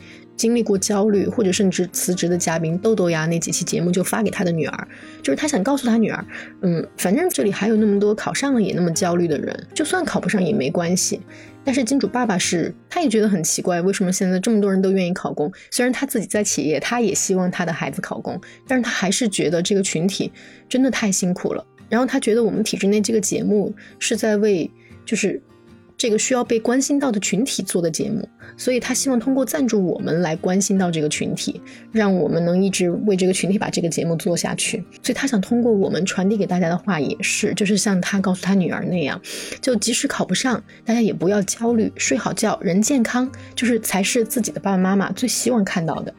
[0.44, 4.88] 经历过焦虑或者甚至辞职的嘉宾豆豆呀，那几期节目就发给他的女儿，
[5.22, 6.26] 就是他想告诉他女儿，
[6.64, 11.22] 嗯，反正这里还有那么多考上了也那么焦虑的人，就算考不上也没关系。
[11.64, 15.50] 但是金主爸爸是，他也觉得很奇怪，为什么现在这么多人都愿意考公？
[15.72, 18.38] 虽然他自己在企业，他也希望他的孩子考公，
[18.68, 20.30] 但是他还是觉得这个群体
[20.68, 21.66] 真的太辛苦了。
[21.88, 24.70] 然后他觉得我们体制内这个节目是在为，
[25.06, 25.41] 就是。
[26.04, 28.28] 这个需要被关心到的群体做的节目，
[28.58, 31.62] 所以他希望通过赞助我们来关心到这个群体，
[31.93, 34.84] 让我们能一直为这个群体把这个节目做下去。
[35.01, 39.18] 所以他想通过我们传递给大家的话也是，就是像他告诉他女儿那样，
[39.62, 46.14] 就即使考不上，大家也不要焦虑，睡好觉，人健康，就是才是自己的爸爸妈妈最希望看到的。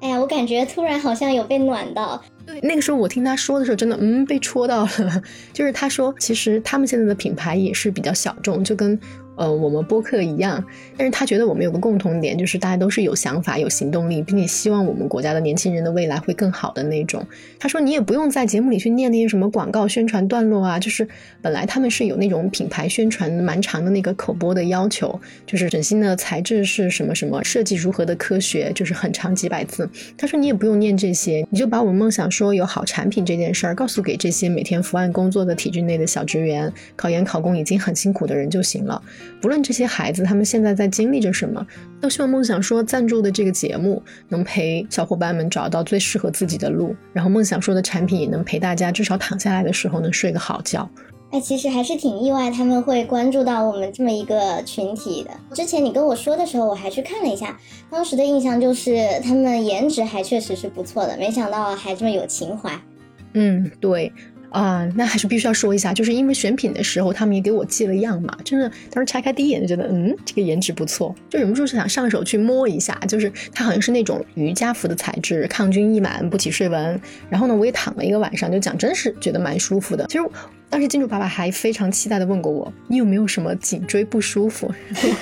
[0.00, 2.22] 哎呀，我感觉突然好像有被暖到。
[2.46, 5.22] 对，那个时候我听他说的时候，真的，嗯，被戳到了。
[5.52, 8.96] 就是他说，其实他们现在的品牌也是比较小众，就跟。
[9.36, 10.64] 呃，我们播客一样，
[10.96, 17.26] 但是他觉得我们有个共同点，就是大家都是有想法、有行动力，并且希望我们国家的年轻人的未来会更好的那种。
[17.58, 21.06] 他说，你也不用在节目里去念那些什么广告宣传段落啊，就是
[21.42, 29.88] 本来他们是有那种品牌宣传蛮长的那个口播的要求，就是整新的材质是什么什么，设计如何的科学，就是很长几百字。
[30.16, 39.02] 他说，你也不用念这些，你就把我们梦想说有好产品这件事儿告诉给这些每天伏案工作的体制内的小职员、考研考公已经很辛苦的人就行了。
[39.40, 41.66] 不论这些孩子他们现在在经历着什么，
[42.00, 50.88] 都希望梦想说赞助的这个节目能陪小伙伴们找到最适合自己的路，然后梦想说的产品也能陪大家至少躺下来的时候能睡个好觉。
[51.30, 55.30] 哎，其实还是挺意外，他们会关注到我们这么一个群体的。
[55.52, 57.58] 之前你跟我说的时候，我还去看了一下，
[57.90, 62.70] 当时的印象就是他们颜值还确实是不错的，没想到还这么有情怀。
[63.32, 64.12] 嗯，对。
[64.54, 77.00] 啊，那还是必须要说一下，就是因为选品的时候，他们也给我寄了样嘛，真的，当时拆开第一眼就觉得，嗯，这个颜值不错，就忍不住是想上手去摸一下，就是它好像是那种瑜伽服的材质，抗菌抑螨，不起睡纹。
[77.28, 80.06] 然后呢，我也躺了一个晚上，就讲真是觉得蛮舒服的。
[80.08, 80.24] 其实。
[80.74, 84.68] 当时金主爸爸还非常期待的问过我，你有没有什么颈椎不舒服？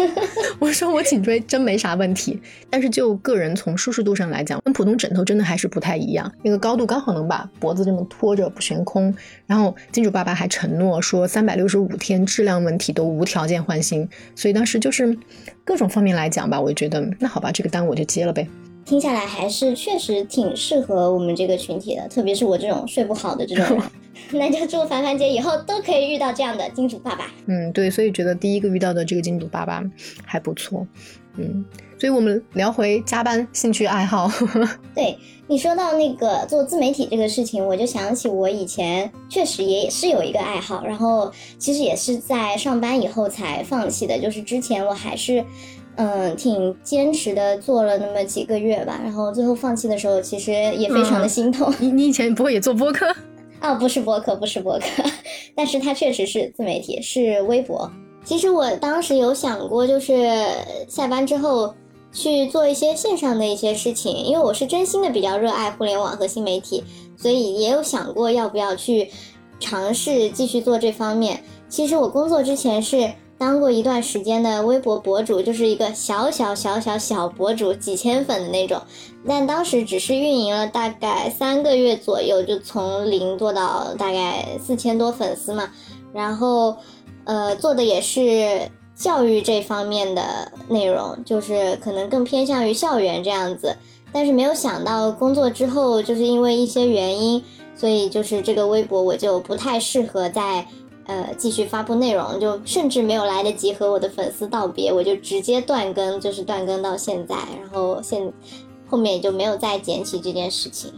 [0.58, 2.40] 我说我颈椎真没啥问题，
[2.70, 6.32] 但是就个人从舒适度上来讲，跟普通枕头真的还是不太一样。
[6.42, 9.14] 那个高度刚好能把脖子这么托着不悬空。
[9.46, 14.08] 然后金主爸爸还承诺说，三百六十五天质量问题都无条件换新。
[14.34, 15.14] 所以当时就是
[15.66, 18.48] 各种方面来讲吧，我就觉得那好吧，这个单我就接了呗。
[18.84, 23.82] 听下来还是确实挺适合我们这个群体的，特别是我这种睡不好的这种人。
[24.32, 27.30] 那就祝凡凡姐以后都可以遇到这样的金主爸爸。
[27.46, 29.82] 嗯，对，所以觉得第一个遇到的这个金主爸爸
[30.24, 30.86] 还不错。
[31.36, 31.64] 嗯，
[31.98, 34.30] 所以我们聊回加班兴趣爱好。
[34.94, 35.16] 对
[35.46, 44.18] 你说到那个做自媒体这个事情，我就想起我以前确实也是有一个爱好，然后其实也是在上班以后才放弃的。
[44.18, 45.44] 就是之前我还是
[45.96, 51.72] 嗯挺坚持的做了那么几个月吧，然后最后放弃的时候，其实也非常的心痛。
[51.78, 53.14] 你你以前不会也做播客？
[53.60, 55.02] 哦， 不是播客，不是播客，
[55.54, 57.90] 但是它确实是自媒体，是微博。
[58.24, 60.32] 其实我当时有想过，就是
[60.88, 61.74] 下班之后
[62.12, 66.82] 去做一些线上的一些事情，因为我是真心的比较热爱互联网和新媒体，
[67.16, 69.10] 所以也有想过要不要去
[69.60, 71.42] 尝试继续做这方面。
[71.68, 73.10] 其实我工作之前是。
[73.38, 78.80] 当过一段时间的微博博主，就是一个小小小小小博主，几千粉的那种。
[79.26, 85.68] 但当时只是运营了大概三个月左右，就从零做到大概四千多粉丝嘛。
[86.12, 86.76] 然后，
[87.24, 88.60] 呃，做的也是
[88.94, 93.76] 教育这方面的内容，就是可能更偏向于校园这样子。
[94.12, 97.42] 但是没有想到工作之后，就是因为一些原因，
[97.74, 100.64] 所以就是这个微博我就不太适合在。
[101.06, 108.32] 呃，继续发布内容，就甚至没有来得及和我的粉丝道别，我就直接断更，就是断更到现在，然后现
[108.88, 110.92] 后面也就没有再捡起这件事情。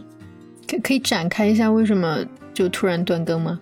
[0.67, 3.59] 可可以展开一下为什么就突然断更吗？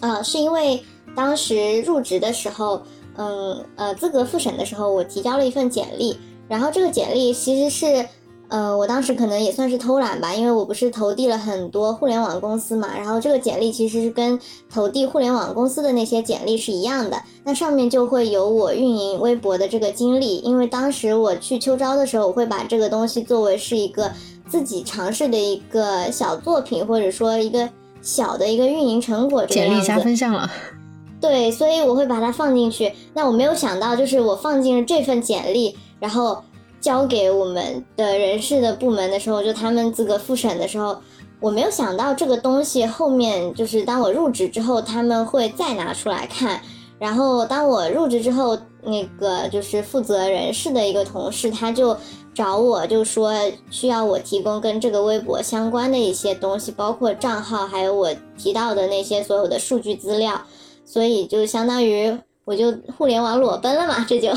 [0.00, 0.82] 呃，是因为
[1.14, 2.82] 当时入职的时候，
[3.16, 6.16] 嗯呃资格复审的时候，我提交了一份简历，
[6.48, 8.06] 然后这个简历其实是。
[8.52, 14.38] 呃，我当时可能也算是偷懒吧，因为我不是投递了很多互联网公司嘛，然后这个简历其实是跟
[14.70, 24.12] 投递互联网公司的那些简历是一样的，那上面就会有我运营微博的这个经历，因为当时我去秋招的时候，我会把这个东西作为是一个
[24.46, 27.66] 自己尝试的一个小作品，或者说一个
[28.02, 29.46] 小的一个运营成果。
[29.46, 30.50] 简历加分项了。
[31.22, 32.92] 对，所以我会把它放进去。
[33.14, 36.36] 那我没有想到，就是我放进了这份简历，然后。
[36.82, 40.98] 交给我们的人事的部门的时候，就他们资格复审的时候，
[41.40, 46.60] 我没有想到这个东西后面就是当我入职之后，他们会再拿出来看。
[46.98, 51.96] 然后当我入职之后，那个就是负责人事的一个同事，他就
[52.34, 53.32] 找我，就说
[53.70, 60.42] 需要我提供跟这个微博相关的一些东西，包括账号，还有我提到的那些所有的数据资料。
[60.84, 62.18] 所以就相当于。
[62.44, 64.28] 我就互联网裸奔了嘛，这就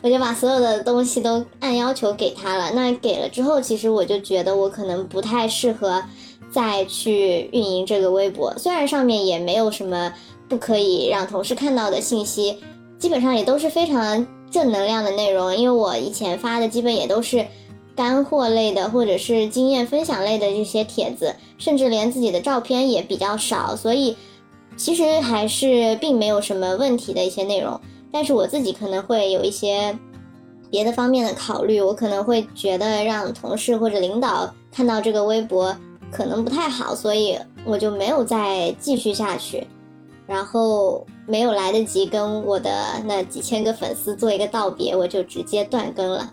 [0.00, 2.70] 我就把所有的东西都按要求给他了。
[2.72, 6.02] 那给了之后，其实我就觉得我可能不太适合
[6.50, 8.56] 再去运营这个微博。
[8.56, 10.10] 虽然上面也没有什么
[10.48, 12.58] 不可以让同事看到的信息，
[12.98, 15.54] 基本上也都是非常正能量的内容。
[15.54, 17.46] 因为我以前发的基本也都是
[17.94, 24.16] 干货类的，或者是经验分享类的这些帖子，甚至连自己的照片也比较少，所以。
[24.80, 27.78] 其实还是并没有什么问题的一些内容，
[28.10, 29.94] 但是我自己可能会有一些
[30.70, 35.76] 别的方面的考虑，我可能会觉得让同事或者领导看到这个微博
[36.10, 39.66] 可能不太好，所以我就没有再继续下去，
[40.26, 46.32] 然后没有来得及跟我的那几千个粉丝做一个道别，我就直接断更了。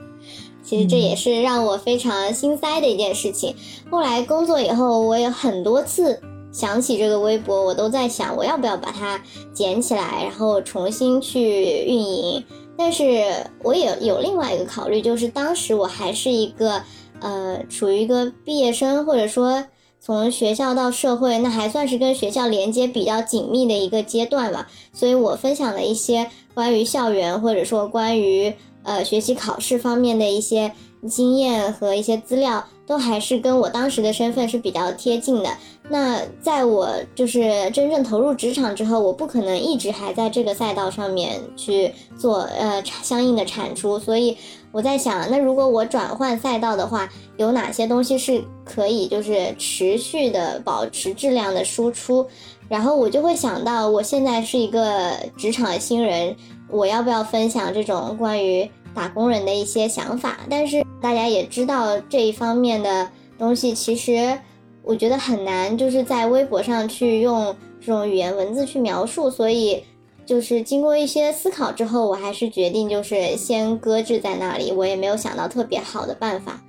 [0.62, 3.56] 其实这也是让我非常心塞的一件事情。
[3.90, 6.20] 后来工作以后，我有很多次。
[6.50, 9.22] 想起这个微博，我都在想，我要不要把它
[9.52, 12.44] 捡起来，然后重新去运营。
[12.76, 13.24] 但是
[13.62, 16.82] 我也有另外一个考虑，就是当时我还是一个
[17.20, 19.64] 呃，处于一个毕业生，或者说
[20.00, 24.68] 从学校到社会，那还算是跟学校连接比较紧密的一个阶段吧。
[24.92, 28.52] 所以我分享了一些关于校园，或者说关于
[28.82, 30.72] 呃学习考试方面的一些
[31.06, 32.64] 经验和一些资料。
[32.84, 35.50] 都还是跟我当时的身份是比较贴近的。
[35.90, 43.98] 那在我就是真正投入职场之后，我不可能一直还在这个赛道上面去做呃相应的产出。
[43.98, 44.34] 所以
[44.72, 47.06] 我在想，那如果我转换赛道的话，
[47.36, 52.26] 有哪些东西是可以就是持续的保持质量的输出？
[52.68, 56.36] 然后我就会想到，我现在是一个职场新人，
[56.68, 58.70] 我要不要分享这种关于？
[58.94, 63.08] 打工人的一些想法，但是大家也知道这一方面的
[63.38, 64.36] 东西，其实
[64.82, 69.84] 我觉得很难，就是在微博上去用这种语言文字去描述，所以
[70.26, 76.60] 就是经过一些思考之后，我还是决定就是先搁置在那里，我也没有想到特别好的办法，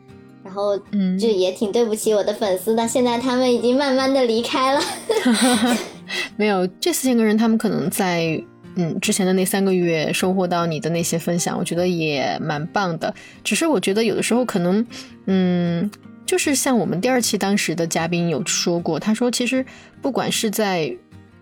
[0.49, 4.81] 然后嗯，就也挺对不起我的粉丝的，现在他们已经慢慢的离开了，
[6.35, 8.43] 没有这四千个人，他们可能在。
[8.75, 13.13] 嗯，之前的那三个月收获到你的那些分享，我觉得也蛮棒的。
[13.43, 14.85] 只是我觉得有的时候可能，
[15.25, 15.89] 嗯，
[16.25, 19.65] 就是像我们第二期当时的嘉宾有说过，他说其实
[20.01, 20.95] 不管是在。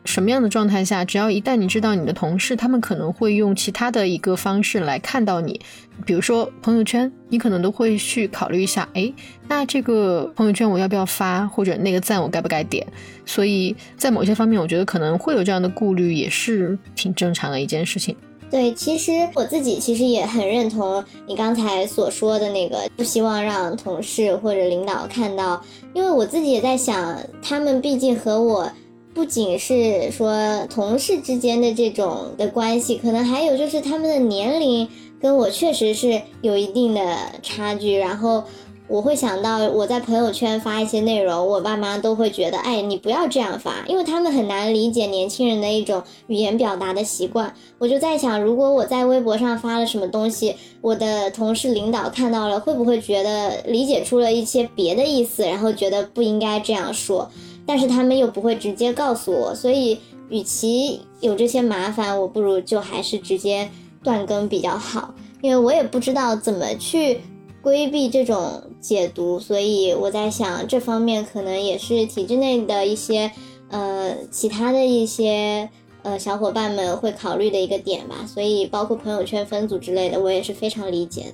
[0.08, 5.60] 什么样的状态下，只要一旦你知道你的同事，他们可能会用其他的一个方式来看到你，
[6.06, 9.12] 比如说朋友圈，你可能都会去考虑一下，哎，
[9.50, 12.88] 那这个朋友圈我要不要发，或者那个赞我该不该点？
[13.26, 18.16] 所以在某些方面，我觉得可能会有这样的顾虑，也是挺正常的一件事情。
[18.50, 25.62] 对，其实我自己其实也很认同你刚才所说的那个，不希望让同事或者领导看到，
[25.94, 28.72] 因为我自己也在想，他们毕竟和我。
[29.18, 30.32] 不仅是说
[30.70, 34.88] 同事之间的这种的关系，可能还有就是他们的年龄
[35.20, 37.98] 跟我确实是有一定的差距。
[37.98, 38.44] 然后
[38.88, 47.52] 我会想到我在朋友圈发一些内容，我爸妈都会觉得，哎，你不要这样发，因为他们很难理解年轻人的一种语言表达的习惯。
[47.80, 57.32] 我就在想，如果我在微博上发了什么东西，我的同事领导看到了，会不会觉得理解出了一些别的意思，然后觉得不应该这样说？
[57.68, 60.00] 但是他们又不会直接告诉我，所以
[60.30, 63.70] 与其有这些麻烦，我不如就还是直接
[64.02, 65.14] 断更比较好。
[65.42, 67.20] 因为我也不知道怎么去
[67.62, 73.30] 规避这种解读，所以我在想这方面可能也是体制内的一些
[73.70, 75.70] 呃其他的一些
[76.04, 78.26] 呃小伙伴们会考虑的一个点吧。
[78.26, 81.34] 所以包括朋友圈分组之类的，我也是非常理解的。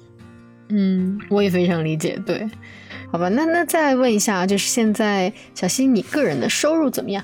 [0.69, 2.49] 嗯，我也非常理解，对。
[3.13, 7.23] 好吧，那那再问一下，就是现在小溪你个人的收入怎么样？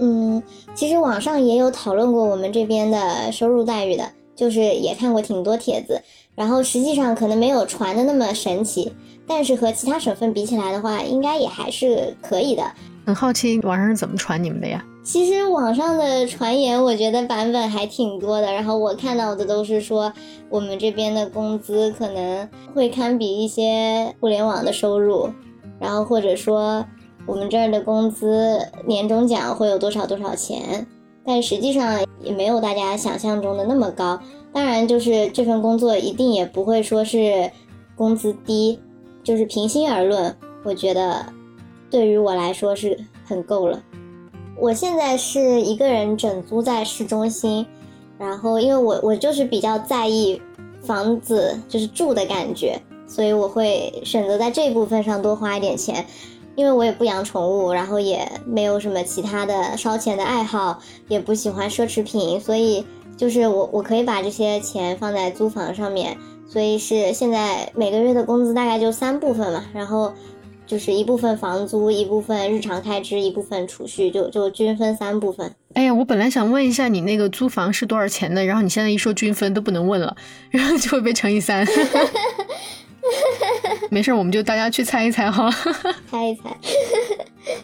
[0.00, 0.42] 嗯，
[0.74, 6.02] 其实网上也有讨论过我们这边的收入待遇的，就是也看过挺多帖子，
[6.34, 8.92] 然后实际上可能没有传的那么神奇，
[9.24, 12.64] 但是和其他省份比起来的话，应该也还是可以的。
[13.06, 14.84] 很好奇网上是怎么传你们的呀？
[15.06, 20.12] 其实网上的传言，我觉得版本还挺多的，然后我看到的都是说
[20.50, 25.30] 我们这边的工资可能会堪比一些互联网的收入，
[25.78, 26.84] 然后或者说。
[27.28, 30.86] 我们这儿的工资年终奖会有多少多少钱？
[31.24, 34.20] 但实际上也没有大家想象中的那么高。
[34.52, 37.50] 当然，就是这份工作一定也不会说是
[37.96, 38.78] 工资低，
[39.24, 41.26] 就是平心而论，我觉得
[41.90, 43.82] 对于我来说是很够了。
[44.58, 47.66] 我现在是一个人整租在市中心，
[48.18, 50.40] 然后因为我我就是比较在意
[50.82, 56.04] 房子就是住的感觉，所以我会选择在这部分上多花一点钱。
[56.54, 62.82] 因为我也不养宠物，然后也没有什么其他的烧钱的爱好，也不喜欢奢侈品，所以
[63.14, 66.16] 就是我我可以把这些钱放在租房上面，
[66.48, 70.10] 所以是现在每个月的工资大概就三部分嘛，然后
[70.66, 75.54] 就是一部分房租，一部分日常开支，一部分储蓄，就就均分三部分。
[75.74, 80.16] 哎呀，我本来想问一下你那个租房是多少钱的，然后你现在一说均分都不能问了，
[80.50, 81.64] 然后就会被乘以三。
[83.90, 85.48] 没事，我们就大家去猜一猜哈，
[86.10, 86.56] 猜一猜。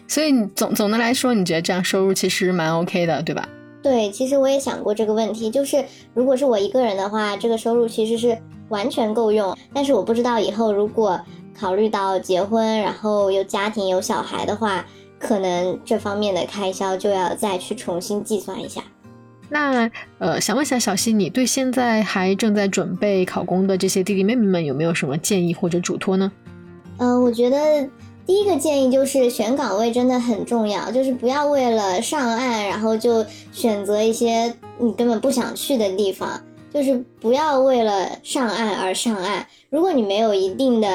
[0.07, 3.47] 所以你总总的来说，你觉得这样收入其实蛮 OK 的，对吧？
[3.81, 5.83] 对，其实我也想过这个问题，就是
[6.13, 8.37] 如果是我一个人的话，这个收入其实是
[8.69, 9.53] 完全够用。
[9.73, 11.19] 但是我不知道以后如果
[11.57, 14.85] 考虑到结婚，然后有家庭有小孩的话，
[15.19, 18.83] 可能这方面的开销就要再去重新计算一下。
[19.49, 26.31] 那呃，想问一下小溪，你对现在还正在准备考公的这些弟弟妹妹们有没有什么建议或者嘱托呢？
[26.97, 27.87] 嗯，我觉得
[28.25, 36.41] 第一个建议就是选岗位真的很重要，就是不要为了上岸，然后就选择一些你根本不想去的地方，
[36.73, 39.45] 就是不要为了上岸而上岸。
[39.69, 40.87] 如果你没有一定的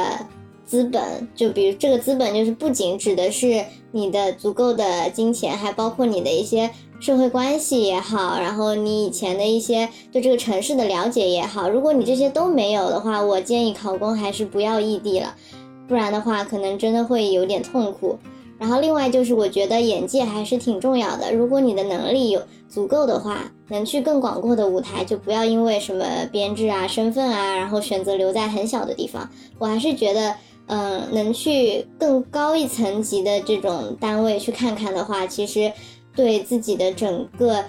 [0.68, 6.70] 资本，就比如这个资本就是不仅指的是你的足够的金钱，还包括你的一些。
[7.00, 15.32] 社会关系也好，然后你以前的一些对这个城市的了解也好，如果你这些都没有的话，我建议考公还是不要异地了，
[15.86, 18.18] 不然的话可能真的会有点痛苦。
[18.58, 29.30] 然后另外就是我觉得眼界还是挺重要的，如果你的能力有足够的话，能去更广阔的舞台，就不要因为什么编制啊、身份啊，然后选择留在很小的地方。
[29.60, 30.34] 我还是觉得，
[30.68, 35.72] 嗯，能去更高一层级的这种单位去看看的话，其实。
[36.16, 37.64] 对自己的整个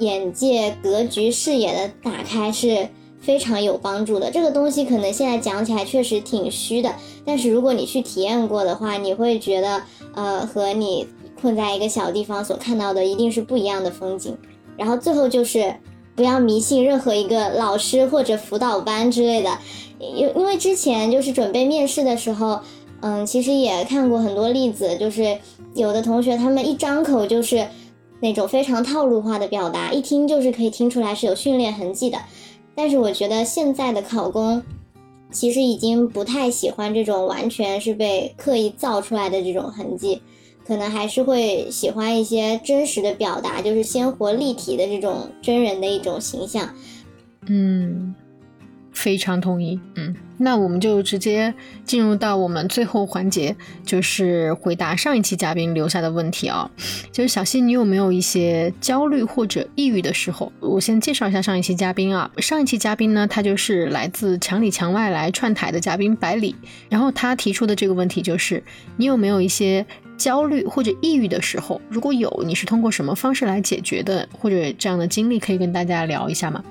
[0.00, 2.86] 眼界、格局、视野的打开是
[3.22, 4.30] 非常有帮助的。
[4.30, 6.94] 这个东西可能现在讲起来确实挺虚的，
[7.24, 9.82] 但是如果你去体验过的话，你会觉得，
[10.14, 11.08] 呃，和你
[11.40, 14.36] 困在一个小地方所看到的一定是不一样的风景。
[14.76, 15.74] 然后最后就是
[16.14, 19.58] 不要迷信任何一个老师或者辅导班之类的，
[19.98, 22.60] 因因为之前就是准备面试的时候，
[23.00, 25.38] 嗯，其实也看过很多例子，就是
[25.74, 27.66] 有的同学他们一张口就是。
[28.18, 32.18] 那种非常套路化的表达，一听就是可以听出来是有训练痕迹的。
[32.74, 34.62] 但是我觉得现在的考公，
[35.30, 40.22] 其实已经不太喜欢这种完全是被刻意造出来的这种痕迹，
[40.66, 46.70] 可能还是会喜欢一些真实的表达，就是鲜活立体的这种真人的一种形象。
[47.48, 48.14] 嗯。
[48.96, 51.52] 非常同意，嗯，那我们就直接
[51.84, 56.68] 进入到我们最后环节，就是回答上一期嘉宾留下的问题啊。
[57.12, 60.50] 就是小溪，你有没有一些焦虑或者抑郁的时候？
[60.60, 62.28] 我先介绍一下上一期嘉宾啊。
[62.38, 66.56] 上一期嘉宾呢，他就是来自墙里墙外来串台的嘉宾百里。
[66.88, 68.62] 然后他提出的这个问题就是，
[68.96, 69.84] 你有没有一些
[70.16, 71.78] 焦虑或者抑郁的时候？
[71.90, 74.26] 如果有，你是通过什么方式来解决的？
[74.32, 76.64] 或者这样的经历可以跟大家聊一下吗？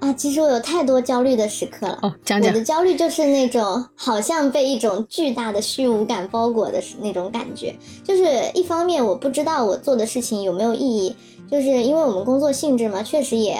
[0.00, 1.98] 啊，其实我有太多焦虑的时刻了。
[2.00, 2.50] 哦，讲讲。
[2.50, 7.74] 我的焦虑就是那种好像被一种巨大的虚无感包裹的那种感觉。
[8.02, 8.24] 就是
[8.54, 11.14] 一方面我不知道我做的事情有没有意义，
[11.50, 13.56] 就是因为我们工作性质嘛，确实也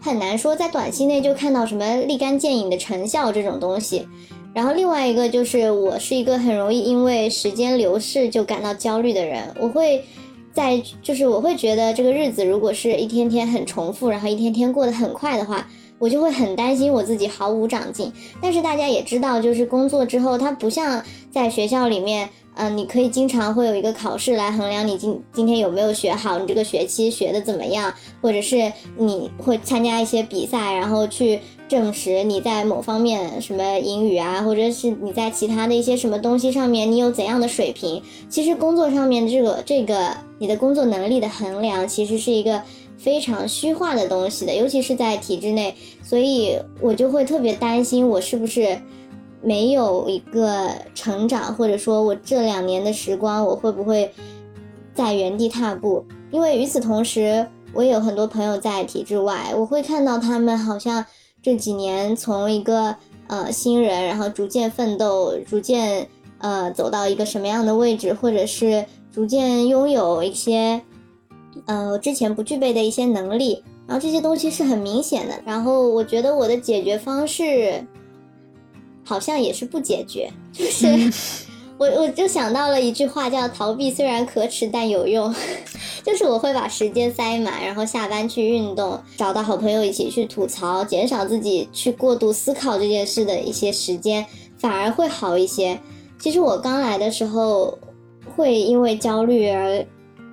[0.00, 4.08] 很难说在短期内就看到什么立竿见影的成效这种东西。
[4.54, 9.42] 然后另外一个就是我是一个很容易因为时间流逝就感到焦虑的人。
[9.60, 10.02] 我会
[10.54, 15.68] 在就是我会觉得这个日子如果是一天天很重复，然后一天天过得很快的话。
[16.02, 21.00] 我就会很担心我自己毫无长进，但是大家也知道，就是工作之后，它不像
[21.30, 31.38] 在学校里面，嗯，你可以经常会有一个考试来衡量你今今天有没有学好，你这个学期学的怎么样，或者是你会参加一些比赛，然后去
[31.68, 38.02] 证实你在某方面什么英语啊，或者是你在其他的一些什么东西上面你有怎样的水平。
[38.28, 42.60] 其实工作上面这个这个你的工作能力的衡量，其实是一个
[43.02, 45.74] 非常虚化的东西的，尤其是在体制内。
[46.02, 48.80] 所以我就会特别担心，我是不是
[49.42, 54.12] 没有一个成长，或者说我这两年的时光，我会不会
[54.94, 56.04] 在原地踏步？
[56.30, 57.46] 因为与此同时。
[57.74, 61.02] 我有很多朋友在体制外，我会看到他们好像
[61.42, 62.94] 这几年从一个
[63.28, 70.82] 呃新人，然后逐渐奋斗，逐渐呃走到一个什么样的位置，或者是逐渐拥有一些
[71.66, 75.34] 呃之前不具备的一些能力，然后这些东西是很明显的。
[75.44, 77.84] 然后我觉得我的解决方式
[79.04, 80.86] 好像也是不解决，就是
[81.78, 85.34] 我我就想到了一句话，叫逃避虽然可耻但有用。
[86.04, 94.26] 就是我会把时间塞满，然后下班去运动，找到好朋友一起去吐槽，减少自己去过度思考这件事的一些时间，
[94.58, 95.78] 反而会好一些。
[96.18, 97.78] 其实我刚来的时候，
[98.34, 99.86] 会因为焦虑而，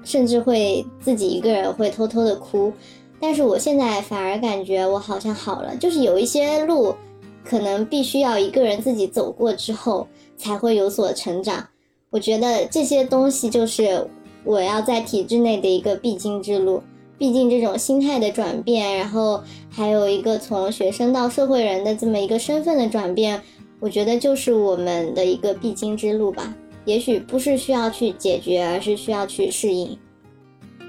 [0.04, 2.72] 甚至会自己一个人会偷偷的哭，
[3.20, 5.76] 但是我现在反而感觉我好像好了。
[5.76, 6.96] 就是有一些路，
[7.44, 11.68] 可能必须要一个人自己走过之后，才会有所成长。
[12.10, 14.08] 我觉得这些东西就是。
[14.46, 16.82] 我要在体制内的一个必经之路，
[17.18, 23.40] 毕竟这种心态的转变，然后还有一个从学生到社会人的这么一个身份的转变，
[23.82, 26.56] 我觉得就是我们的一个必经之路吧。
[26.90, 29.96] 也许不是需要去解决，而是需要去适应。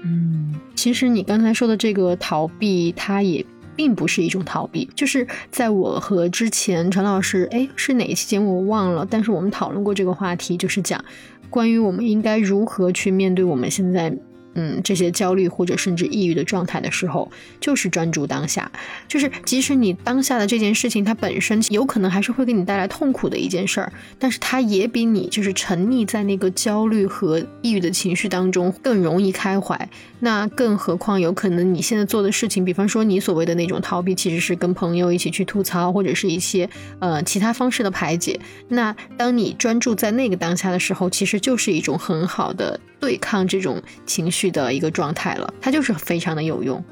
[0.03, 3.45] 嗯，其实你刚才说的这个逃避，它也
[3.75, 11.05] 并不是一种逃避，就是在我和之前陈老师，哎，是哪一期节目我忘了，但是我们讨论过这个话题，就是讲。
[11.51, 14.11] 关于我们应该如何去面对我们现在。
[14.55, 18.71] 嗯，这些焦虑或者甚至抑郁的状态的时候，就是专注当下。
[19.07, 29.89] 就是即使你当下的这件事情，它本身有可能还是会给你带来痛苦的一件事儿，但是它也比你就是沉溺在那个焦虑和抑郁的情绪当中更容易开怀。
[30.19, 38.39] 那更何况有可能你现在做的事情，比方说你所谓的那种逃避，其实是跟朋友一起去吐槽，或者是一些呃其他方式的排解。
[38.67, 42.79] 那当你专注在那个当下的时候，其实就是一种很好的。
[42.99, 46.83] 对抗这种情绪的一个状态了，它就是非常的有用。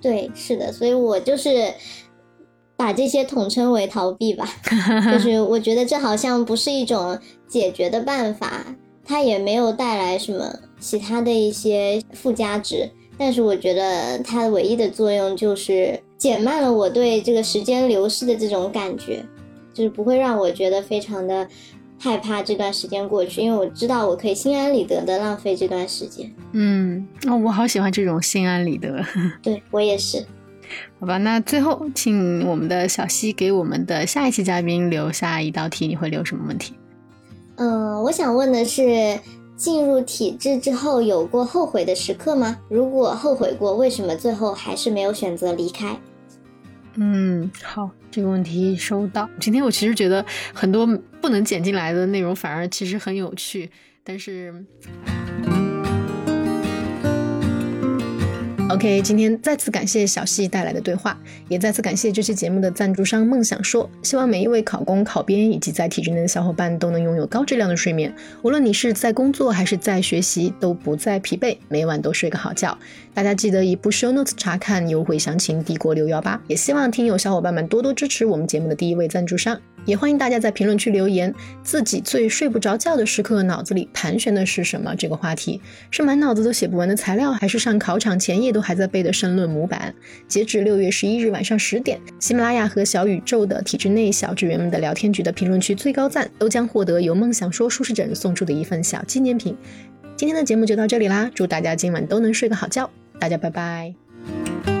[0.00, 1.72] 对，是的，所以我就是
[2.76, 4.46] 把这些统称为逃避吧。
[5.10, 8.64] 就是我觉得这好像不是一种解决的办法，
[9.04, 12.88] 它也没有带来什么其他的一些附加值。
[13.16, 19.24] 但是我觉得它唯一的作用就是减慢了我对这个时间流逝的这种感觉，
[19.72, 21.48] 就是不会让我觉得非常的。
[22.02, 26.28] 害怕这段时间过去，因为我知道我可以心安理得的浪费这段时间。
[26.50, 29.00] 嗯，哦，我好喜欢这种心安理得。
[29.40, 30.26] 对我也是。
[30.98, 36.74] 好吧，那最后请我们的小溪给我们的下一期嘉宾留下一道题，你会留什么问题？
[37.54, 39.16] 嗯，我想问的是，
[39.54, 42.58] 进入体制之后有过后悔的时刻吗？
[42.68, 45.96] 如果后悔过，为什么最后还是没有选择离开？
[46.94, 49.28] 嗯，好，这个问题收到。
[49.40, 50.86] 今天我其实觉得很多
[51.20, 53.70] 不能剪进来的内容，反而其实很有趣，
[54.04, 54.64] 但是。
[58.72, 63.88] OK，今天再次感谢小溪带来的对话，也再次感谢这期节目的赞助商梦想说。
[64.02, 68.10] 希望每一位考公、考编以及在体制内的小伙伴都能拥有高质量的睡眠，
[68.40, 72.76] 无论你是在工作还是在学习，都不再疲惫，每晚都睡个好觉。
[73.12, 76.40] 大家记得以 show notes 查看优惠详情，帝国六幺八。
[76.48, 79.60] 也希望听友小伙伴们多多支持我们节目的第一位赞助商。
[79.84, 84.94] 也欢迎大家在评论区留言，自己最睡不着觉的时刻，脑子里盘旋的是什么？
[84.96, 85.60] 这个话题
[85.90, 89.94] 是满脑子都写不完的材料，还是上考场前夜都还在背的申论模板？
[90.28, 99.56] 截止六月十一日晚上十点，喜马拉雅和小宇宙的体制内小职员们的聊天局的评论区最高赞，都将获得由梦想说舒适枕送出的一份小纪念品。
[100.16, 104.71] 今天的节目就到这里啦，祝大家今晚都能睡个好觉，大家拜拜。